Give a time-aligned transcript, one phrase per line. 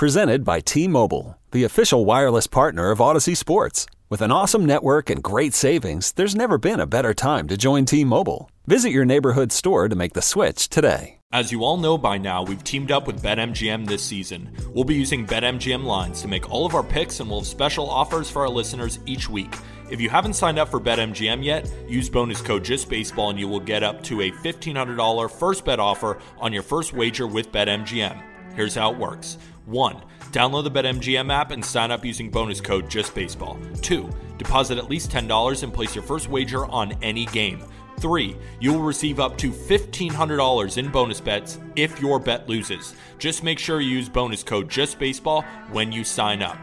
[0.00, 3.84] Presented by T Mobile, the official wireless partner of Audacy Sports.
[4.08, 7.84] With an awesome network and great savings, there's never been a better time to join
[7.84, 8.50] T Mobile.
[8.66, 11.18] Visit your neighborhood store to make the switch today.
[11.32, 14.50] As you all know by now, we've teamed up with BetMGM this season.
[14.68, 17.90] We'll be using BetMGM lines to make all of our picks, and we'll have special
[17.90, 19.54] offers for our listeners each week.
[19.90, 23.60] If you haven't signed up for BetMGM yet, use bonus code JustBaseball and you will
[23.60, 28.18] get up to a $1,500 first bet offer on your first wager with BetMGM.
[28.54, 29.38] Here's how it works.
[29.70, 30.02] 1.
[30.32, 33.80] Download the BetMGM app and sign up using bonus code JustBaseball.
[33.80, 34.10] 2.
[34.38, 37.62] Deposit at least $10 and place your first wager on any game.
[37.98, 38.36] 3.
[38.60, 42.94] You will receive up to $1,500 in bonus bets if your bet loses.
[43.18, 46.58] Just make sure you use bonus code JustBaseball when you sign up.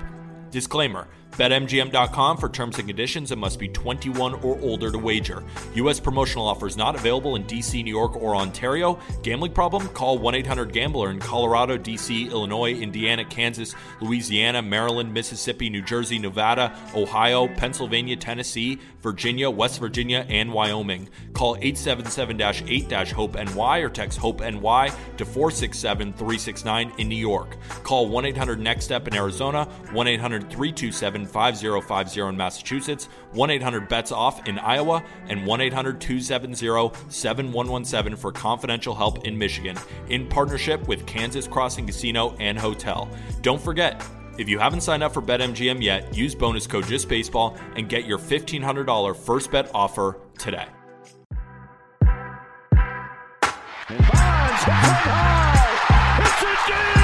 [0.50, 5.44] Disclaimer BetMGM.com for terms and conditions and must be 21 or older to wager.
[5.76, 6.00] U.S.
[6.00, 9.00] promotional offers not available in D.C., New York, or Ontario.
[9.22, 9.88] Gambling problem?
[9.90, 16.18] Call 1 800 Gambler in Colorado, D.C., Illinois, Indiana, Kansas, Louisiana, Maryland, Mississippi, New Jersey,
[16.18, 21.08] Nevada, Ohio, Pennsylvania, Tennessee, Virginia, West Virginia, and Wyoming.
[21.32, 27.56] Call 877 8 HOPE NY or text HOPE NY to 467 369 in New York.
[27.84, 33.88] Call 1 800 NEXT STEP in Arizona, 1 800 327 5050 in Massachusetts, 1 800
[33.88, 36.56] BETS OFF in Iowa, and 1 800 270
[37.08, 39.78] 7117 for confidential help in Michigan,
[40.10, 43.10] in partnership with Kansas Crossing Casino and Hotel.
[43.42, 44.06] Don't forget,
[44.38, 48.18] if you haven't signed up for BetMGM yet, use bonus code JustBaseball and get your
[48.18, 50.68] $1,500 first bet offer today.
[53.90, 55.58] Bonds high.
[56.20, 56.97] It's a.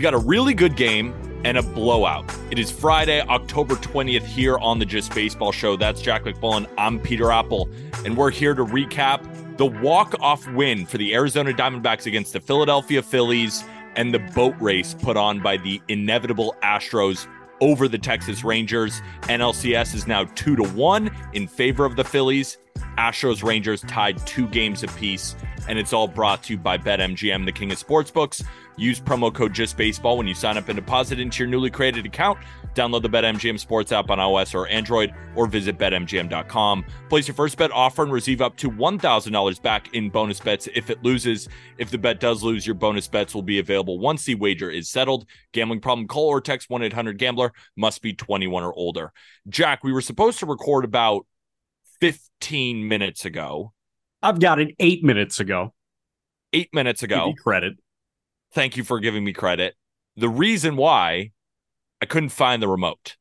[0.00, 1.12] We got a really good game
[1.44, 2.24] and a blowout.
[2.50, 5.76] It is Friday, October 20th, here on the Just Baseball Show.
[5.76, 6.66] That's Jack McMullen.
[6.78, 7.68] I'm Peter Apple,
[8.06, 9.22] and we're here to recap
[9.58, 13.62] the walk-off win for the Arizona Diamondbacks against the Philadelphia Phillies
[13.94, 17.26] and the boat race put on by the inevitable Astros
[17.60, 19.02] over the Texas Rangers.
[19.24, 22.56] NLCS is now two to one in favor of the Phillies.
[23.00, 25.34] Astros Rangers tied two games apiece,
[25.68, 28.44] and it's all brought to you by BetMGM, the king of sportsbooks.
[28.76, 32.38] Use promo code JustBaseball when you sign up and deposit into your newly created account.
[32.74, 36.84] Download the BetMGM Sports app on iOS or Android, or visit BetMGM.com.
[37.08, 40.90] Place your first bet offer and receive up to $1,000 back in bonus bets if
[40.90, 41.48] it loses.
[41.78, 44.90] If the bet does lose, your bonus bets will be available once the wager is
[44.90, 45.24] settled.
[45.52, 46.06] Gambling problem?
[46.06, 47.54] Call or text 1 800 Gambler.
[47.76, 49.12] Must be 21 or older.
[49.48, 51.24] Jack, we were supposed to record about
[52.00, 53.72] 15 minutes ago.
[54.22, 55.74] I've got it eight minutes ago.
[56.52, 57.34] Eight minutes Give ago.
[57.42, 57.74] credit.
[58.52, 59.74] Thank you for giving me credit.
[60.16, 61.30] The reason why
[62.02, 63.16] I couldn't find the remote.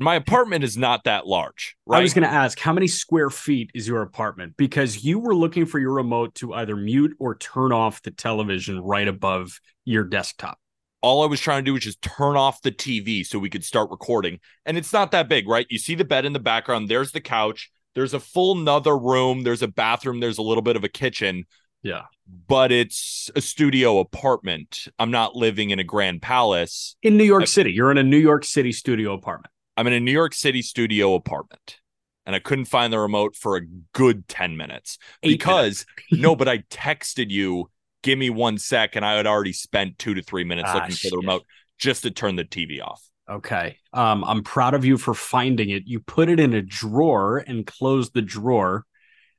[0.00, 1.98] My apartment is not that large, right?
[1.98, 4.56] I was going to ask, how many square feet is your apartment?
[4.56, 8.80] Because you were looking for your remote to either mute or turn off the television
[8.80, 10.58] right above your desktop.
[11.00, 13.64] all I was trying to do was just turn off the TV so we could
[13.64, 14.40] start recording.
[14.66, 15.66] And it's not that big, right?
[15.68, 16.88] You see the bed in the background.
[16.88, 17.70] There's the couch.
[17.94, 19.42] There's a full nother room.
[19.42, 20.20] There's a bathroom.
[20.20, 21.44] There's a little bit of a kitchen,
[21.82, 22.02] Yeah.
[22.48, 24.88] but it's a studio apartment.
[24.98, 26.96] I'm not living in a grand palace.
[27.02, 29.52] In New York I- City, you're in a New York City studio apartment.
[29.76, 31.78] I'm in a New York City studio apartment.
[32.26, 36.48] And I couldn't find the remote for a good 10 minutes Eight because no, but
[36.48, 37.70] I texted you,
[38.02, 38.96] give me one sec.
[38.96, 41.44] And I had already spent two to three minutes Ah, looking for the remote
[41.78, 43.02] just to turn the TV off.
[43.30, 43.78] Okay.
[43.92, 45.84] Um, I'm proud of you for finding it.
[45.86, 48.84] You put it in a drawer and closed the drawer.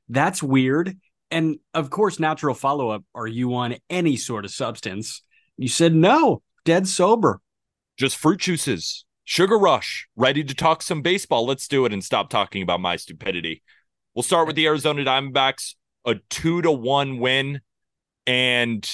[0.08, 0.98] That's weird.
[1.30, 5.22] And of course, natural follow up are you on any sort of substance?
[5.56, 7.40] You said no, dead sober.
[7.96, 11.46] just fruit juices, sugar rush, ready to talk some baseball.
[11.46, 13.62] Let's do it and stop talking about my stupidity.
[14.14, 15.74] We'll start with the Arizona Diamondbacks,
[16.04, 17.60] a two to one win.
[18.26, 18.88] And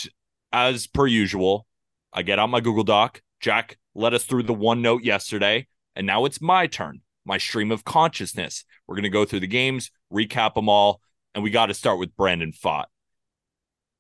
[0.52, 1.66] as per usual,
[2.12, 3.22] I get out my Google Doc.
[3.40, 7.70] Jack led us through the one note yesterday, and now it's my turn, my stream
[7.70, 8.64] of consciousness.
[8.86, 11.00] We're going to go through the games, recap them all,
[11.34, 12.86] and we got to start with Brandon Pfaadt.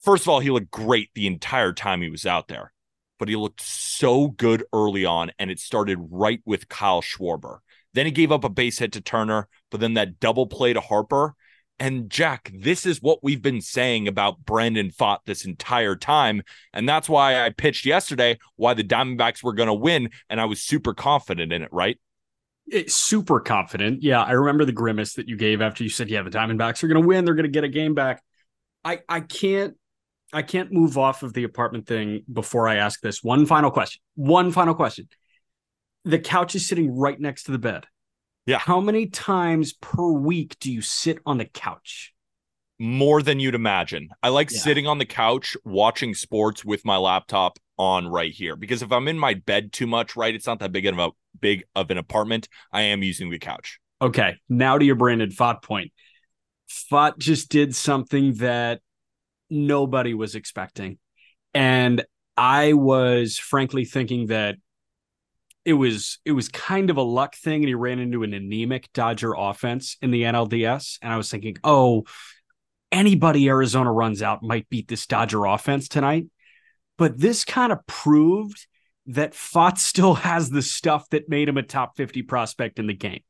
[0.00, 2.72] First of all, he looked great the entire time he was out there
[3.22, 7.58] but he looked so good early on, and it started right with Kyle Schwarber.
[7.94, 10.80] Then he gave up a base hit to Turner, but then that double play to
[10.80, 11.36] Harper,
[11.82, 16.42] And Jack, this is what we've been saying about Brandon Pfaadt this entire time.
[16.72, 20.10] And that's why I pitched yesterday why the Diamondbacks were going to win.
[20.30, 21.98] And I was super confident in it, right?
[22.68, 24.00] It's super confident.
[24.00, 24.22] Yeah.
[24.22, 27.02] I remember the grimace that you gave after you said, yeah, the Diamondbacks are going
[27.02, 27.24] to win.
[27.24, 28.22] They're going to get a game back.
[28.84, 29.74] I, I can't
[30.32, 34.00] I can't move off of the apartment thing before I ask this one final question.
[34.14, 35.08] One final question.
[36.04, 37.86] The couch is sitting right next to the bed.
[38.46, 38.58] Yeah.
[38.58, 42.12] How many times per week do you sit on the couch?
[42.78, 44.08] More than you'd imagine.
[44.22, 44.58] I like Yeah.
[44.58, 49.06] sitting on the couch watching sports with my laptop on right here because if I'm
[49.08, 51.10] in my bed too much, right, it's not that big of a
[51.40, 52.48] big of an apartment.
[52.72, 53.78] I am using the couch.
[54.00, 54.36] Okay.
[54.48, 55.92] Now to your Brandon Pfaadt point.
[56.68, 58.80] Pfaadt just did something that
[59.48, 60.98] nobody was expecting.
[61.54, 62.04] And
[62.36, 64.56] I was frankly thinking that
[65.64, 68.92] it was it was kind of a luck thing and he ran into an anemic
[68.92, 72.04] Dodger offense in the NLDS and I was thinking, "Oh,
[72.90, 76.26] anybody Arizona runs out might beat this Dodger offense tonight."
[76.98, 78.66] But this kind of proved
[79.06, 82.94] that Pfaadt still has the stuff that made him a top 50 prospect in the
[82.94, 83.22] game.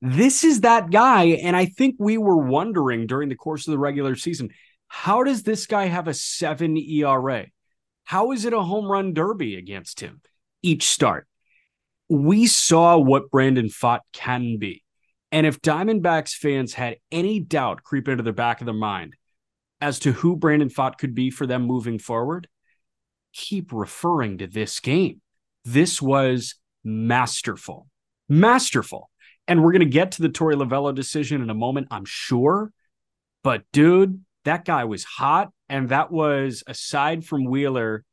[0.00, 1.24] This is that guy.
[1.42, 4.50] And I think we were wondering during the course of the regular season
[4.88, 7.46] how does this guy have a seven ERA?
[8.04, 10.22] How is it a home run derby against him
[10.62, 11.27] each start?
[12.08, 14.82] We saw what Brandon Pfaadt can be.
[15.30, 19.14] And if Diamondbacks fans had any doubt creep into the back of their mind
[19.80, 22.48] as to who Brandon Pfaadt could be for them moving forward,
[23.32, 25.20] keep referring to this game.
[25.64, 27.88] This was masterful,
[28.28, 29.10] masterful.
[29.46, 32.72] And we're going to get to the Torey Lovullo decision in a moment, I'm sure.
[33.44, 35.50] But dude, that guy was hot.
[35.68, 38.04] And that was aside from Wheeler,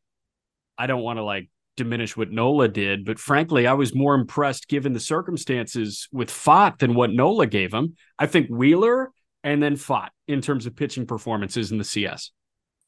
[0.78, 4.68] I don't want to like diminish what Nola did, but frankly, I was more impressed
[4.68, 7.96] given the circumstances with Pfaadt than what Nola gave him.
[8.18, 9.12] I think Wheeler
[9.44, 12.32] and then Pfaadt in terms of pitching performances in the CS.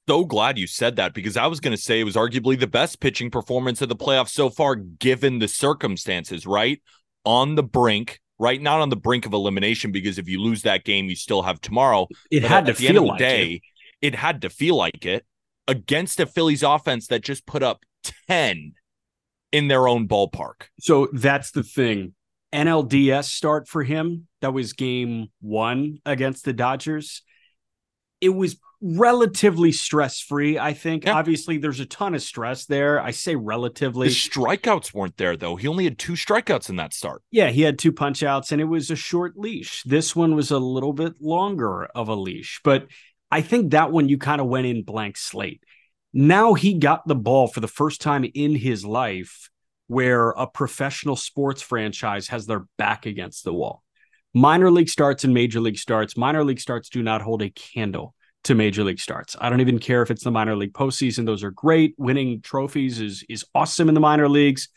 [0.07, 2.65] So glad you said that because I was going to say it was arguably the
[2.67, 6.81] best pitching performance of the playoffs so far, given the circumstances, right?
[7.25, 8.61] On the brink, right?
[8.61, 11.59] Not on the brink of elimination because if you lose that game, you still have
[11.59, 12.07] tomorrow.
[12.31, 13.61] It But had at to feel end of the like day,
[14.01, 14.13] it.
[14.13, 15.25] it had to feel like it
[15.67, 17.83] against a Phillies offense that just put up
[18.29, 18.73] 10
[19.57, 20.68] in their own ballpark.
[20.80, 22.13] So that's the thing.
[22.54, 24.27] NLDS start for him.
[24.42, 27.24] That was game one against the Dodgers.
[28.21, 31.06] It was relatively stress free, I think.
[31.06, 31.13] Yeah.
[31.13, 33.01] Obviously, there's a ton of stress there.
[33.01, 34.09] I say relatively.
[34.09, 35.56] The strikeouts weren't there, though.
[35.56, 37.24] He only had two strikeouts in that start.
[37.31, 39.81] Yeah, he had two punch outs and it was a short leash.
[39.83, 42.88] This one was a little bit longer of a leash, but
[43.31, 45.63] I think that one you kind of went in blank slate.
[46.13, 49.50] Now he got the ball for the first time in his life
[49.88, 53.83] where a professional sports franchise has their back against the wall.
[54.33, 58.13] Minor league starts and major league starts, minor league starts do not hold a candle
[58.44, 59.36] to major league starts.
[59.39, 61.25] I don't even care if it's the minor league postseason.
[61.25, 61.95] Those are great.
[61.98, 64.69] Winning trophies is is awesome in the minor leagues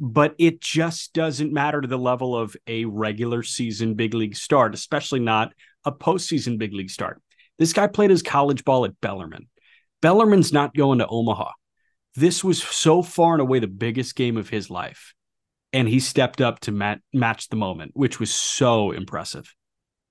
[0.00, 4.74] but it just doesn't matter to the level of a regular season big league start,
[4.74, 5.52] especially not
[5.84, 7.20] a postseason big league start.
[7.58, 9.48] This guy played his college ball at Bellarmine.
[10.02, 11.50] Bellarmine's not going to Omaha.
[12.14, 15.14] This was so far and away the biggest game of his life.
[15.72, 19.54] And he stepped up to mat- match the moment, which was so impressive.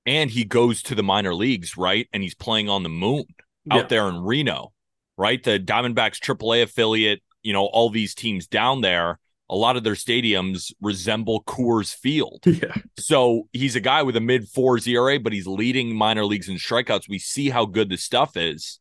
[0.05, 2.07] And he goes to the minor leagues, right?
[2.13, 3.25] And he's playing on the moon
[3.65, 3.77] Yeah.
[3.77, 4.71] out there in Reno,
[5.17, 5.43] right?
[5.43, 9.19] The Diamondbacks AAA affiliate, you know, all these teams down there,
[9.49, 12.41] a lot of their stadiums resemble Coors Field.
[12.45, 12.75] Yeah.
[12.99, 16.55] So he's a guy with a mid fours ERA, but he's leading minor leagues in
[16.57, 17.09] strikeouts.
[17.09, 18.79] We see how good the stuff is.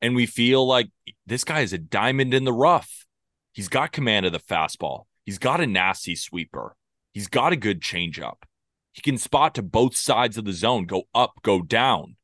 [0.00, 0.90] And we feel like
[1.26, 3.06] this guy is a diamond in the rough.
[3.52, 5.04] He's got command of the fastball.
[5.24, 6.76] He's got a nasty sweeper.
[7.12, 8.42] He's got a good changeup.
[8.92, 12.16] He can spot to both sides of the zone, go up, go down.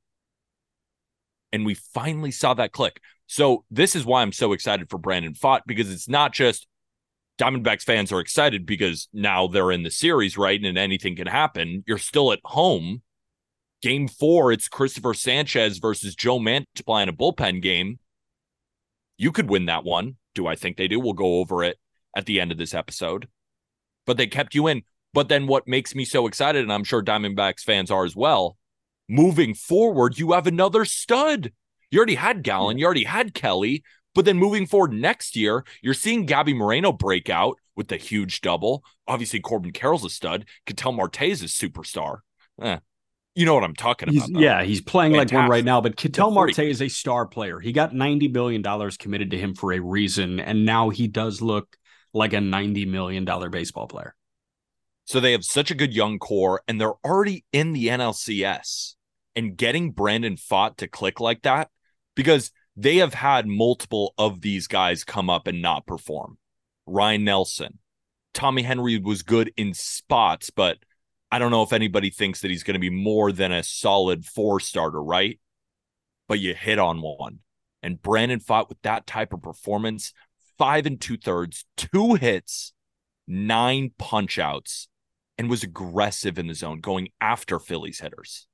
[1.52, 3.00] And we finally saw that click.
[3.26, 6.66] So this is why I'm so excited for Brandon Pfaadt because it's not just
[7.38, 10.62] Diamondbacks fans are excited because now they're in the series, right?
[10.62, 11.82] And anything can happen.
[11.86, 13.02] You're still at home.
[13.84, 17.98] Game four, it's Christopher Sanchez versus Joe Mantiply in a bullpen game.
[19.18, 20.16] You could win that one.
[20.34, 20.98] Do I think they do?
[20.98, 21.76] We'll go over it
[22.16, 23.28] at the end of this episode.
[24.06, 24.84] But they kept you in.
[25.12, 28.56] But then what makes me so excited, and I'm sure Diamondbacks fans are as well,
[29.06, 31.52] moving forward, you have another stud.
[31.90, 35.92] You already had Gallen, you already had Kelly, but then moving forward next year, you're
[35.92, 38.82] seeing Gabby Moreno break out with the huge double.
[39.06, 40.46] Obviously, Corbin Carroll's a stud.
[40.64, 42.20] Ketel Marte is a superstar.
[42.62, 42.78] Eh,
[43.34, 44.32] you know what I'm talking about.
[44.32, 44.38] though.
[44.40, 45.80] yeah, he's playing like one right now.
[45.80, 47.60] But Ketel Marte is a star player.
[47.60, 48.62] He got $90 million
[48.98, 50.40] committed to him for a reason.
[50.40, 51.76] And now he does look
[52.12, 54.14] like a $90 million baseball player.
[55.06, 58.94] So they have such a good young core, and they're already in the NLCS.
[59.36, 61.68] and getting Brandon Pfaadt to click like that
[62.14, 66.38] because they have had multiple of these guys come up and not perform.
[66.86, 67.78] Ryne Nelson,
[68.32, 70.78] Tommy Henry was good in spots, but
[71.30, 74.24] I don't know if anybody thinks that he's going to be more than a solid
[74.24, 75.40] four starter, right?
[76.28, 77.40] But you hit on one.
[77.82, 80.12] And Brandon Pfaadt with that type of performance,
[80.58, 82.72] five and two thirds, two hits,
[83.26, 84.88] nine punch outs,
[85.36, 88.46] and was aggressive in the zone, going after Phillies hitters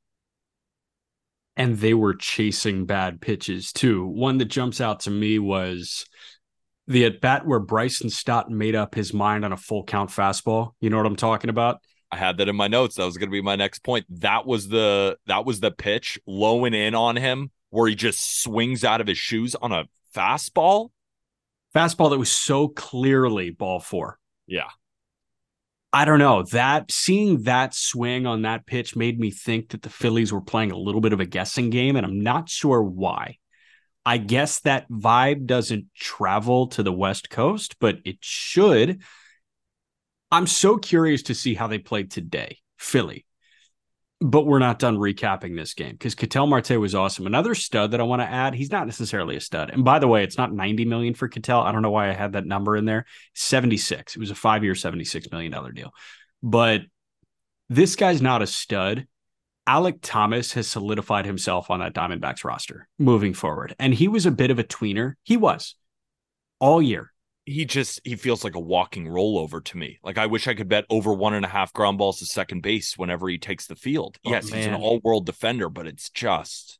[1.60, 4.06] and they were chasing bad pitches too.
[4.06, 6.06] One that jumps out to me was
[6.86, 10.70] the at bat where Bryson Stott made up his mind on a full count fastball.
[10.80, 11.80] You know what I'm talking about?
[12.12, 12.96] I had that in my notes.
[12.96, 14.06] That was going to be my next point.
[14.20, 18.42] That was the that was the pitch low and in on him where he just
[18.42, 20.90] swings out of his shoes on a fastball.
[21.74, 24.18] Fastball that was so clearly ball four.
[24.46, 24.68] Yeah.
[25.92, 29.88] I don't know that seeing that swing on that pitch made me think that the
[29.88, 33.38] Phillies were playing a little bit of a guessing game, and I'm not sure why.
[34.06, 39.02] I guess that vibe doesn't travel to the West Coast, but it should.
[40.30, 43.26] I'm so curious to see how they played today, Philly
[44.20, 47.26] but we're not done recapping this game because Ketel Marte was awesome.
[47.26, 49.70] Another stud that I want to add, he's not necessarily a stud.
[49.70, 51.60] And by the way, it's not 90 million for Ketel.
[51.60, 53.06] I don't know why I had that number in there.
[53.34, 54.14] 76.
[54.14, 55.92] It was a five year, $76 million deal.
[56.42, 56.82] But
[57.70, 59.06] this guy's not a stud.
[59.66, 63.74] Alek Thomas has solidified himself on that Diamondbacks roster moving forward.
[63.78, 65.14] And he was a bit of a tweener.
[65.22, 65.76] He was
[66.58, 67.10] all year
[67.46, 69.98] he just he feels like a walking rollover to me.
[70.02, 72.62] Like I wish I could bet over one and a half ground balls to second
[72.62, 74.18] base whenever he takes the field.
[74.24, 74.58] Oh, yes, man.
[74.58, 76.78] he's an all-world defender, but it's just.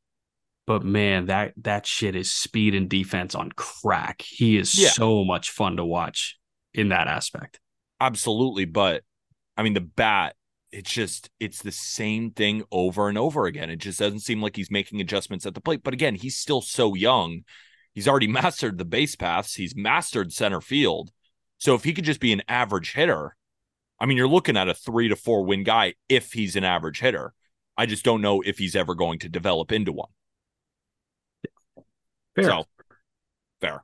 [0.67, 4.21] But man, that that shit is speed and defense on crack.
[4.21, 4.89] He is yeah.
[4.89, 6.37] so much fun to watch
[6.73, 7.59] in that aspect.
[7.99, 9.03] Absolutely, but
[9.57, 10.35] I mean the bat.
[10.71, 13.69] It's just it's the same thing over and over again.
[13.69, 15.81] It just doesn't seem like he's making adjustments at the plate.
[15.83, 17.41] But again, he's still so young
[17.93, 19.55] He's already mastered the base paths.
[19.55, 21.11] He's mastered center field.
[21.57, 23.35] So if he could just be an average hitter,
[23.99, 26.99] I mean, you're looking at a three to four win guy if he's an average
[26.99, 27.33] hitter.
[27.77, 30.09] I just don't know if he's ever going to develop into one.
[32.35, 32.45] Fair.
[32.45, 32.63] So
[33.59, 33.83] fair.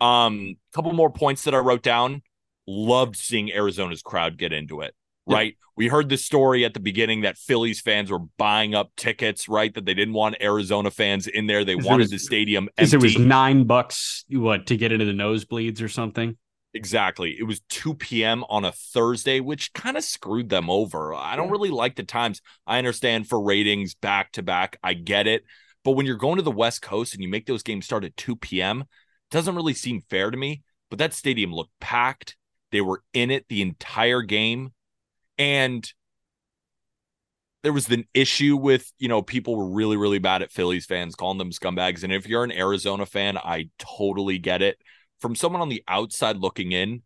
[0.00, 2.22] Um, couple more points that I wrote down.
[2.66, 4.94] Loved seeing Arizona's crowd get into it
[5.26, 5.54] right?
[5.56, 5.64] Yeah.
[5.76, 9.74] We heard the story at the beginning that Phillies fans were buying up tickets, right?
[9.74, 11.64] That they didn't want Arizona fans in there.
[11.64, 12.96] They wanted was, the stadium empty.
[12.96, 16.36] It was nine bucks, what, to get into the nosebleeds or something?
[16.74, 17.36] Exactly.
[17.38, 18.44] It was 2 p.m.
[18.48, 21.14] on a Thursday, which kind of screwed them over.
[21.14, 22.40] I don't really like the times.
[22.66, 24.76] I understand for ratings back to back.
[24.82, 25.44] I get it.
[25.84, 28.16] But when you're going to the West Coast and you make those games start at
[28.16, 28.84] 2 p.m.,
[29.30, 30.62] doesn't really seem fair to me.
[30.90, 32.36] But that stadium looked packed.
[32.72, 34.72] They were in it the entire game.
[35.38, 35.90] And
[37.62, 41.14] there was an issue with, you know, people were really, really bad at Phillies fans,
[41.14, 42.04] calling them scumbags.
[42.04, 44.78] And if you're an Arizona fan, I totally get it.
[45.20, 47.02] From someone on the outside looking in,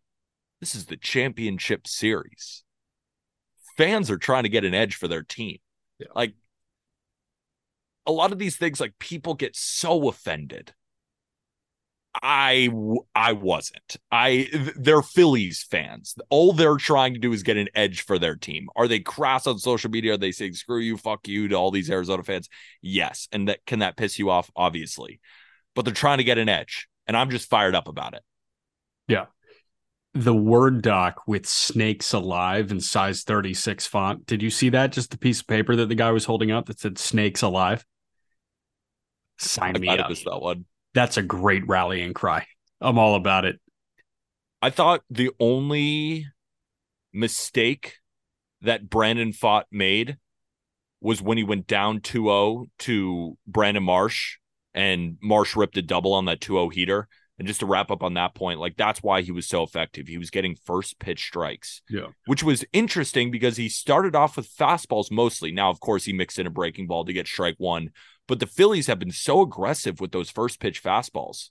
[0.61, 2.65] this is the championship series.
[3.77, 5.59] Fans are trying to get an edge for their team.
[6.01, 6.09] Yeah.
[6.15, 6.35] Like
[8.07, 10.73] a lot of these things, like people get so offended
[12.23, 12.71] I
[13.15, 13.97] I wasn't.
[14.11, 16.15] I they're Phillies fans.
[16.31, 18.69] All they're trying to do is get an edge for their team.
[18.77, 20.15] Are they crass on social media?
[20.15, 22.49] Are they saying screw you, fuck you to all these Arizona fans?
[22.83, 23.29] Yes.
[23.33, 24.51] And that can that piss you off?
[24.57, 25.21] Obviously.
[25.75, 26.89] But they're trying to get an edge.
[27.07, 28.23] And I'm just fired up about it.
[29.07, 29.27] Yeah.
[30.15, 34.27] The word doc with snakes alive in size 36 font.
[34.27, 34.93] Did you see that?
[34.93, 37.85] Just the piece of paper that the guy was holding up that said snakes alive.
[39.39, 40.09] Sign I me up.
[40.09, 40.65] that one.
[40.99, 42.45] That's a great rallying cry.
[42.81, 43.61] I'm all about it.
[44.61, 46.27] I thought the only
[47.13, 47.99] mistake
[48.63, 50.17] that Brandon Pfaadt made
[51.01, 54.39] was when he went down 2-0 to Brandon Marsh
[54.75, 57.07] and Marsh ripped a double on that 2-0 heater.
[57.39, 60.09] And just to wrap up on that point, like that's why he was so effective.
[60.09, 61.81] He was getting first pitch strikes.
[61.89, 62.09] Yeah.
[62.27, 65.53] Which was interesting because he started off with fastballs mostly.
[65.53, 67.91] Now, of course, he mixed in a breaking ball to get strike one.
[68.29, 71.49] But the Phillies have been so aggressive with those first pitch fastballs.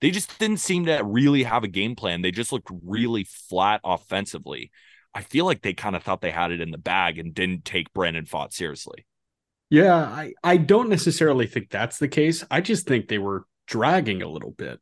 [0.00, 2.22] They just didn't seem to really have a game plan.
[2.22, 4.72] They just looked really flat offensively.
[5.14, 7.64] I feel like they kind of thought they had it in the bag and didn't
[7.64, 9.06] take Brandon Pfaadt seriously.
[9.70, 12.44] Yeah, I, I don't necessarily think that's the case.
[12.50, 14.80] I just think they were dragging a little bit.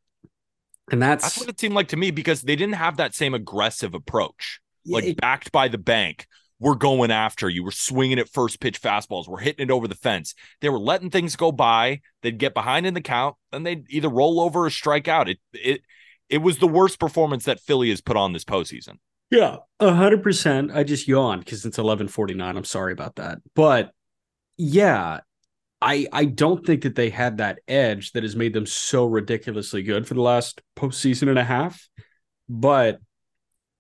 [0.91, 3.35] And that's, that's what it seemed like to me because they didn't have that same
[3.35, 6.27] aggressive approach, like backed by the bank
[6.63, 7.65] we're going after you.
[7.65, 9.27] We're swinging at first pitch fastballs.
[9.27, 10.33] We're hitting it over the fence.
[10.61, 12.03] They were letting things go by.
[12.23, 15.29] They'd get behind in the count, and they'd either roll over or strike out.
[15.29, 15.83] It it
[16.29, 18.99] it was the worst performance that Philly has put on this postseason.
[19.29, 20.71] Yeah, hundred percent.
[20.73, 22.57] I just yawned because it's eleven forty nine.
[22.57, 23.91] I'm sorry about that, but
[24.57, 25.19] yeah,
[25.81, 29.83] I I don't think that they had that edge that has made them so ridiculously
[29.83, 31.89] good for the last postseason and a half.
[32.49, 33.01] But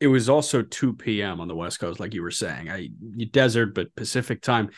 [0.02, 1.40] it was also 2 p.m.
[1.40, 2.68] on the West Coast, like you were saying.
[2.70, 2.88] I
[3.30, 4.70] desert, but Pacific time.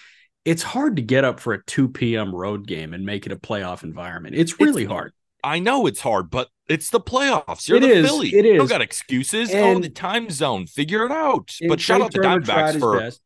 [0.44, 2.34] It's hard to get up for a 2 p.m.
[2.34, 4.34] road game and make it a playoff environment.
[4.36, 5.12] It's really It's- hard.
[5.42, 7.68] I know it's hard, but it's the playoffs.
[7.68, 8.28] You're It the is, Philly.
[8.28, 8.52] It is.
[8.52, 9.50] You don't got excuses.
[9.54, 10.66] oh, the time zone.
[10.66, 11.54] Figure it out.
[11.68, 13.20] But shout out to Diamondbacks for best.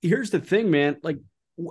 [0.00, 0.96] Here's the thing, man.
[1.02, 1.18] Like,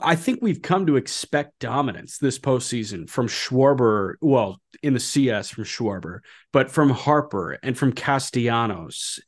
[0.04, 4.14] I think we've come to expect dominance this postseason from Schwarber.
[4.22, 6.20] Well, in the CS from Schwarber,
[6.54, 9.20] but from Harper and from Castellanos.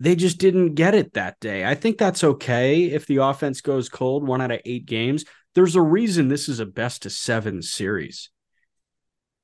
[0.00, 1.64] They just didn't get it that day.
[1.64, 5.24] I think that's okay if the offense goes cold one out of eight games.
[5.54, 8.30] There's a reason this is a best of seven series.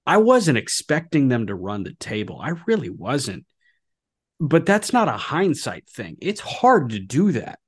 [0.07, 2.39] I wasn't expecting them to run the table.
[2.41, 3.47] I really wasn't.
[4.39, 6.17] But that's not a hindsight thing.
[6.21, 7.59] It's hard to do that.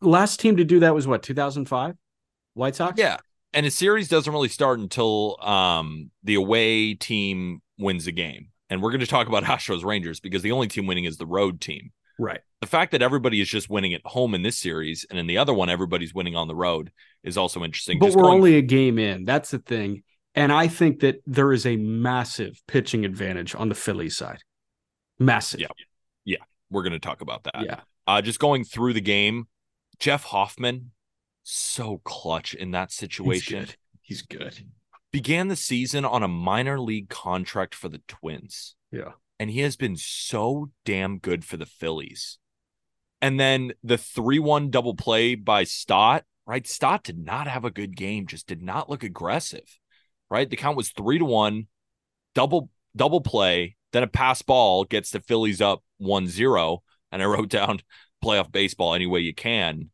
[0.00, 1.96] Last team to do that was what, 2005?
[2.54, 2.98] White Sox?
[2.98, 3.16] Yeah.
[3.52, 8.49] And a series doesn't really start until um, the away team wins a game.
[8.70, 11.26] And we're going to talk about Astros Rangers because the only team winning is the
[11.26, 11.90] road team.
[12.18, 12.40] Right.
[12.60, 15.38] The fact that everybody is just winning at home in this series and in the
[15.38, 16.92] other one, everybody's winning on the road
[17.24, 17.98] is also interesting.
[17.98, 19.24] But Just we're going- only a game in.
[19.24, 20.02] That's the thing.
[20.34, 24.38] And I think that there is a massive pitching advantage on the Phillies side.
[25.18, 25.60] Massive.
[25.60, 25.66] Yeah.
[26.24, 26.36] Yeah.
[26.70, 27.62] We're going to talk about that.
[27.64, 27.80] Yeah.
[28.06, 29.48] Uh, just going through the game,
[29.98, 30.92] Jeff Hoffman,
[31.42, 33.60] so clutch in that He's situation.
[33.60, 33.76] good.
[34.02, 34.58] He's good.
[35.12, 38.76] Began the season on a minor league contract for the Twins.
[38.92, 39.12] Yeah.
[39.38, 42.38] and he has been so damn good for the Phillies.
[43.22, 46.66] And then the 3 1 double play by Stott, right?
[46.66, 49.78] Stott did not have a good game, just did not look aggressive,
[50.30, 50.48] right?
[50.48, 51.66] The count was 3 to 1,
[52.34, 56.82] double double play, then a pass ball gets the Phillies up 1 0.
[57.12, 57.80] And I wrote down
[58.24, 59.90] playoff baseball any way you can.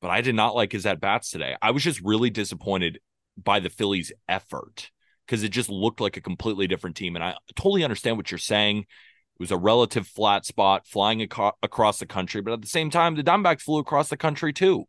[0.00, 1.56] But I did not like his at bats today.
[1.62, 2.98] I was just really disappointed
[3.36, 4.90] by the Phillies' effort
[5.26, 7.16] because it just looked like a completely different team.
[7.16, 8.78] And I totally understand what you're saying.
[8.78, 12.90] It was a relative flat spot flying aco- across the country, but at the same
[12.90, 14.86] time, the Diamondbacks flew across the country too.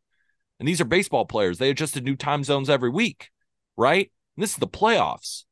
[0.59, 1.57] And these are baseball players.
[1.57, 3.29] They adjusted new time zones every week,
[3.75, 4.11] right?
[4.35, 5.43] And this is the playoffs.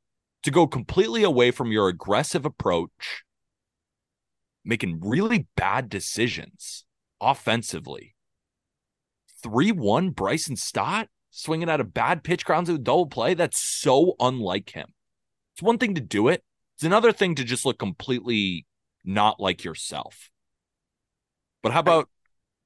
[0.43, 3.23] To go completely away from your aggressive approach,
[4.65, 6.83] making really bad decisions
[7.21, 8.13] offensively.
[9.41, 13.33] 3 1 Bryson Stott swinging out a bad pitch grounds a double play.
[13.33, 14.93] That's so unlike him.
[15.55, 16.43] It's one thing to do it,
[16.75, 18.65] it's another thing to just look completely
[19.03, 20.29] not like yourself.
[21.61, 22.09] But how about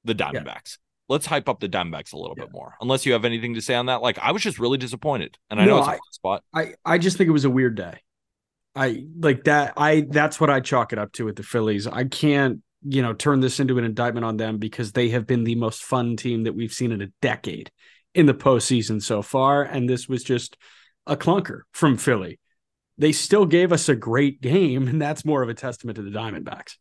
[0.04, 0.78] the Diamondbacks?
[1.08, 2.44] Let's hype up the Diamondbacks a little Yeah.
[2.44, 2.74] bit more.
[2.80, 4.02] Unless you have anything to say on that.
[4.02, 5.38] Like, I was just really disappointed.
[5.50, 6.44] And I No, know it's a I- spot.
[6.54, 8.00] I I just think it was a weird day.
[8.74, 9.72] I like that.
[9.76, 11.86] I that's what I chalk it up to with the Phillies.
[11.86, 15.44] I can't you know turn this into an indictment on them because they have been
[15.44, 17.70] the most fun team that we've seen in a decade
[18.18, 20.56] in the postseason so far, and this was just
[21.06, 22.40] a clunker from Philly.
[22.98, 26.10] They still gave us a great game, and that's more of a testament to the
[26.10, 26.78] Diamondbacks.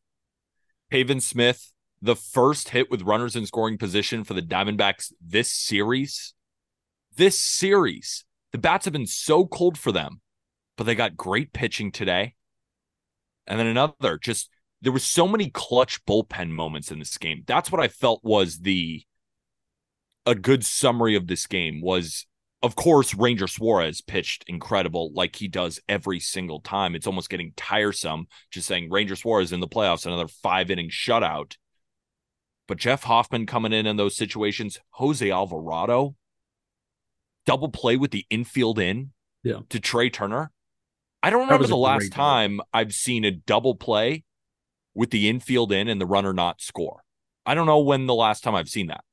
[0.89, 6.33] Pavin Smith, the first hit with runners in scoring position for the Diamondbacks this series.
[7.15, 10.21] This series, the bats have been so cold for them,
[10.75, 12.33] but they got great pitching today.
[13.45, 14.49] And then another, just
[14.81, 17.43] there was so many clutch bullpen moments in this game.
[17.45, 19.03] That's what I felt was the
[20.27, 22.27] a good summary of this game was
[22.61, 26.95] of course Ranger Suarez pitched incredible like he does every single time.
[26.95, 31.55] It's almost getting tiresome just saying Ranger Suarez in the playoffs another 5 inning shutout.
[32.67, 36.15] But Jeff Hoffman coming in in those situations, Jose Alvarado
[37.45, 39.11] double play with the infield in
[39.43, 39.59] Yeah.
[39.69, 40.51] to Trey Turner.
[41.23, 44.23] I don't remember the last time I've seen a double play
[44.93, 47.03] with the infield in and the runner not score.
[47.45, 49.03] I don't know when the last time I've seen that.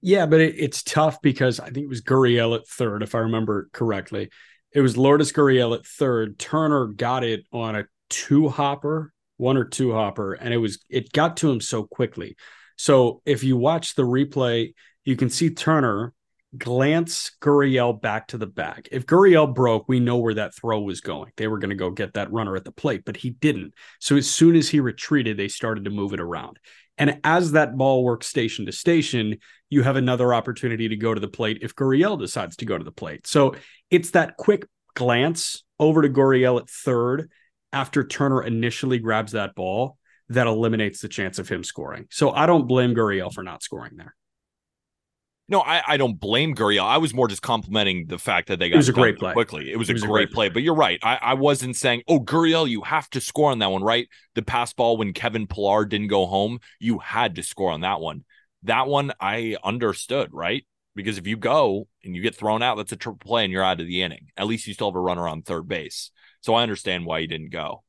[0.00, 3.20] Yeah, but it, it's tough because I think it was Gurriel at third, if I
[3.20, 4.30] remember correctly.
[4.72, 6.38] It was Lourdes Gurriel at third.
[6.38, 11.12] Turner got it on a two hopper, one or two hopper, and it was it
[11.12, 12.36] got to him so quickly.
[12.76, 16.12] So if you watch the replay, you can see Turner
[16.56, 18.88] glance Gurriel back to the bag.
[18.92, 21.32] If Gurriel broke, we know where that throw was going.
[21.36, 23.74] They were going to go get that runner at the plate, but he didn't.
[24.00, 26.58] So as soon as he retreated, they started to move it around.
[26.96, 29.38] And as that ball works station to station,
[29.70, 32.84] you have another opportunity to go to the plate if Gurriel decides to go to
[32.84, 33.26] the plate.
[33.26, 33.54] So
[33.90, 37.30] it's that quick glance over to Gurriel at third
[37.72, 39.98] after Turner initially grabs that ball
[40.30, 42.06] that eliminates the chance of him scoring.
[42.10, 44.14] So I don't blame Gurriel for not scoring there.
[45.50, 46.84] No, I, I don't blame Gurriel.
[46.84, 49.32] I was more just complimenting the fact that they got was a great play.
[49.32, 49.72] quickly.
[49.72, 50.48] It was, It a, was a great great play.
[50.50, 50.98] But you're right.
[51.02, 54.06] I, I wasn't saying, oh, Gurriel, you have to score on that one, right?
[54.34, 58.00] The pass ball when Kevin Pillar didn't go home, you had to score on that
[58.00, 58.24] one.
[58.64, 60.64] That one I understood, right?
[60.98, 63.62] because if you go and you get thrown out, that's a triple play and you're
[63.62, 64.26] out of the inning.
[64.36, 66.10] At least you still have a runner on third base.
[66.40, 67.84] So I understand why you didn't go.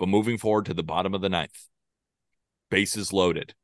[0.00, 1.68] But moving forward to the bottom of the ninth,
[2.72, 3.54] bases loaded.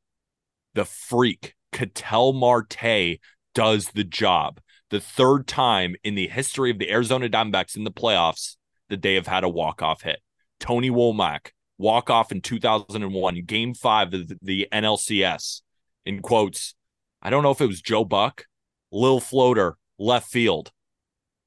[0.73, 3.19] The freak, Ketel Marte,
[3.53, 4.61] does the job.
[4.89, 8.55] The third time in the history of the Arizona Diamondbacks in the playoffs
[8.87, 10.19] that they have had a walk-off hit.
[10.61, 15.59] Tony Womack, walk-off in 2001, game five of the NLCS.
[16.05, 16.75] In quotes,
[17.21, 18.45] I don't know if it was Joe Buck,
[18.91, 20.71] Lil Floater, left field.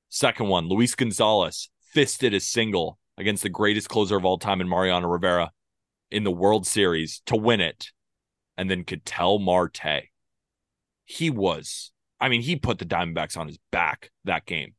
[0.09, 4.68] Second one, Luis Gonzalez fisted a single against the greatest closer of all time in
[4.68, 5.53] Mariano Rivera
[6.11, 7.88] in the World Series to win it.
[8.57, 10.09] And then Ketel Marte.
[11.05, 14.75] He was, I mean, he put the Diamondbacks on his back that game.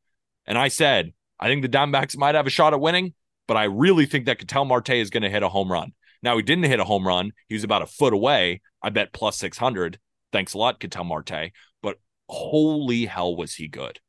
[0.46, 3.13] And I said, I think the Diamondbacks might have a shot at winning,
[3.48, 5.94] but I really think that Ketel Marte is going to hit a home run.
[6.22, 7.32] Now, he didn't hit a home run.
[7.48, 8.62] He was about a foot away.
[8.82, 10.00] I bet plus 600.
[10.32, 11.52] Thanks a lot, Ketel Marte.
[11.82, 14.00] But holy hell, was he good.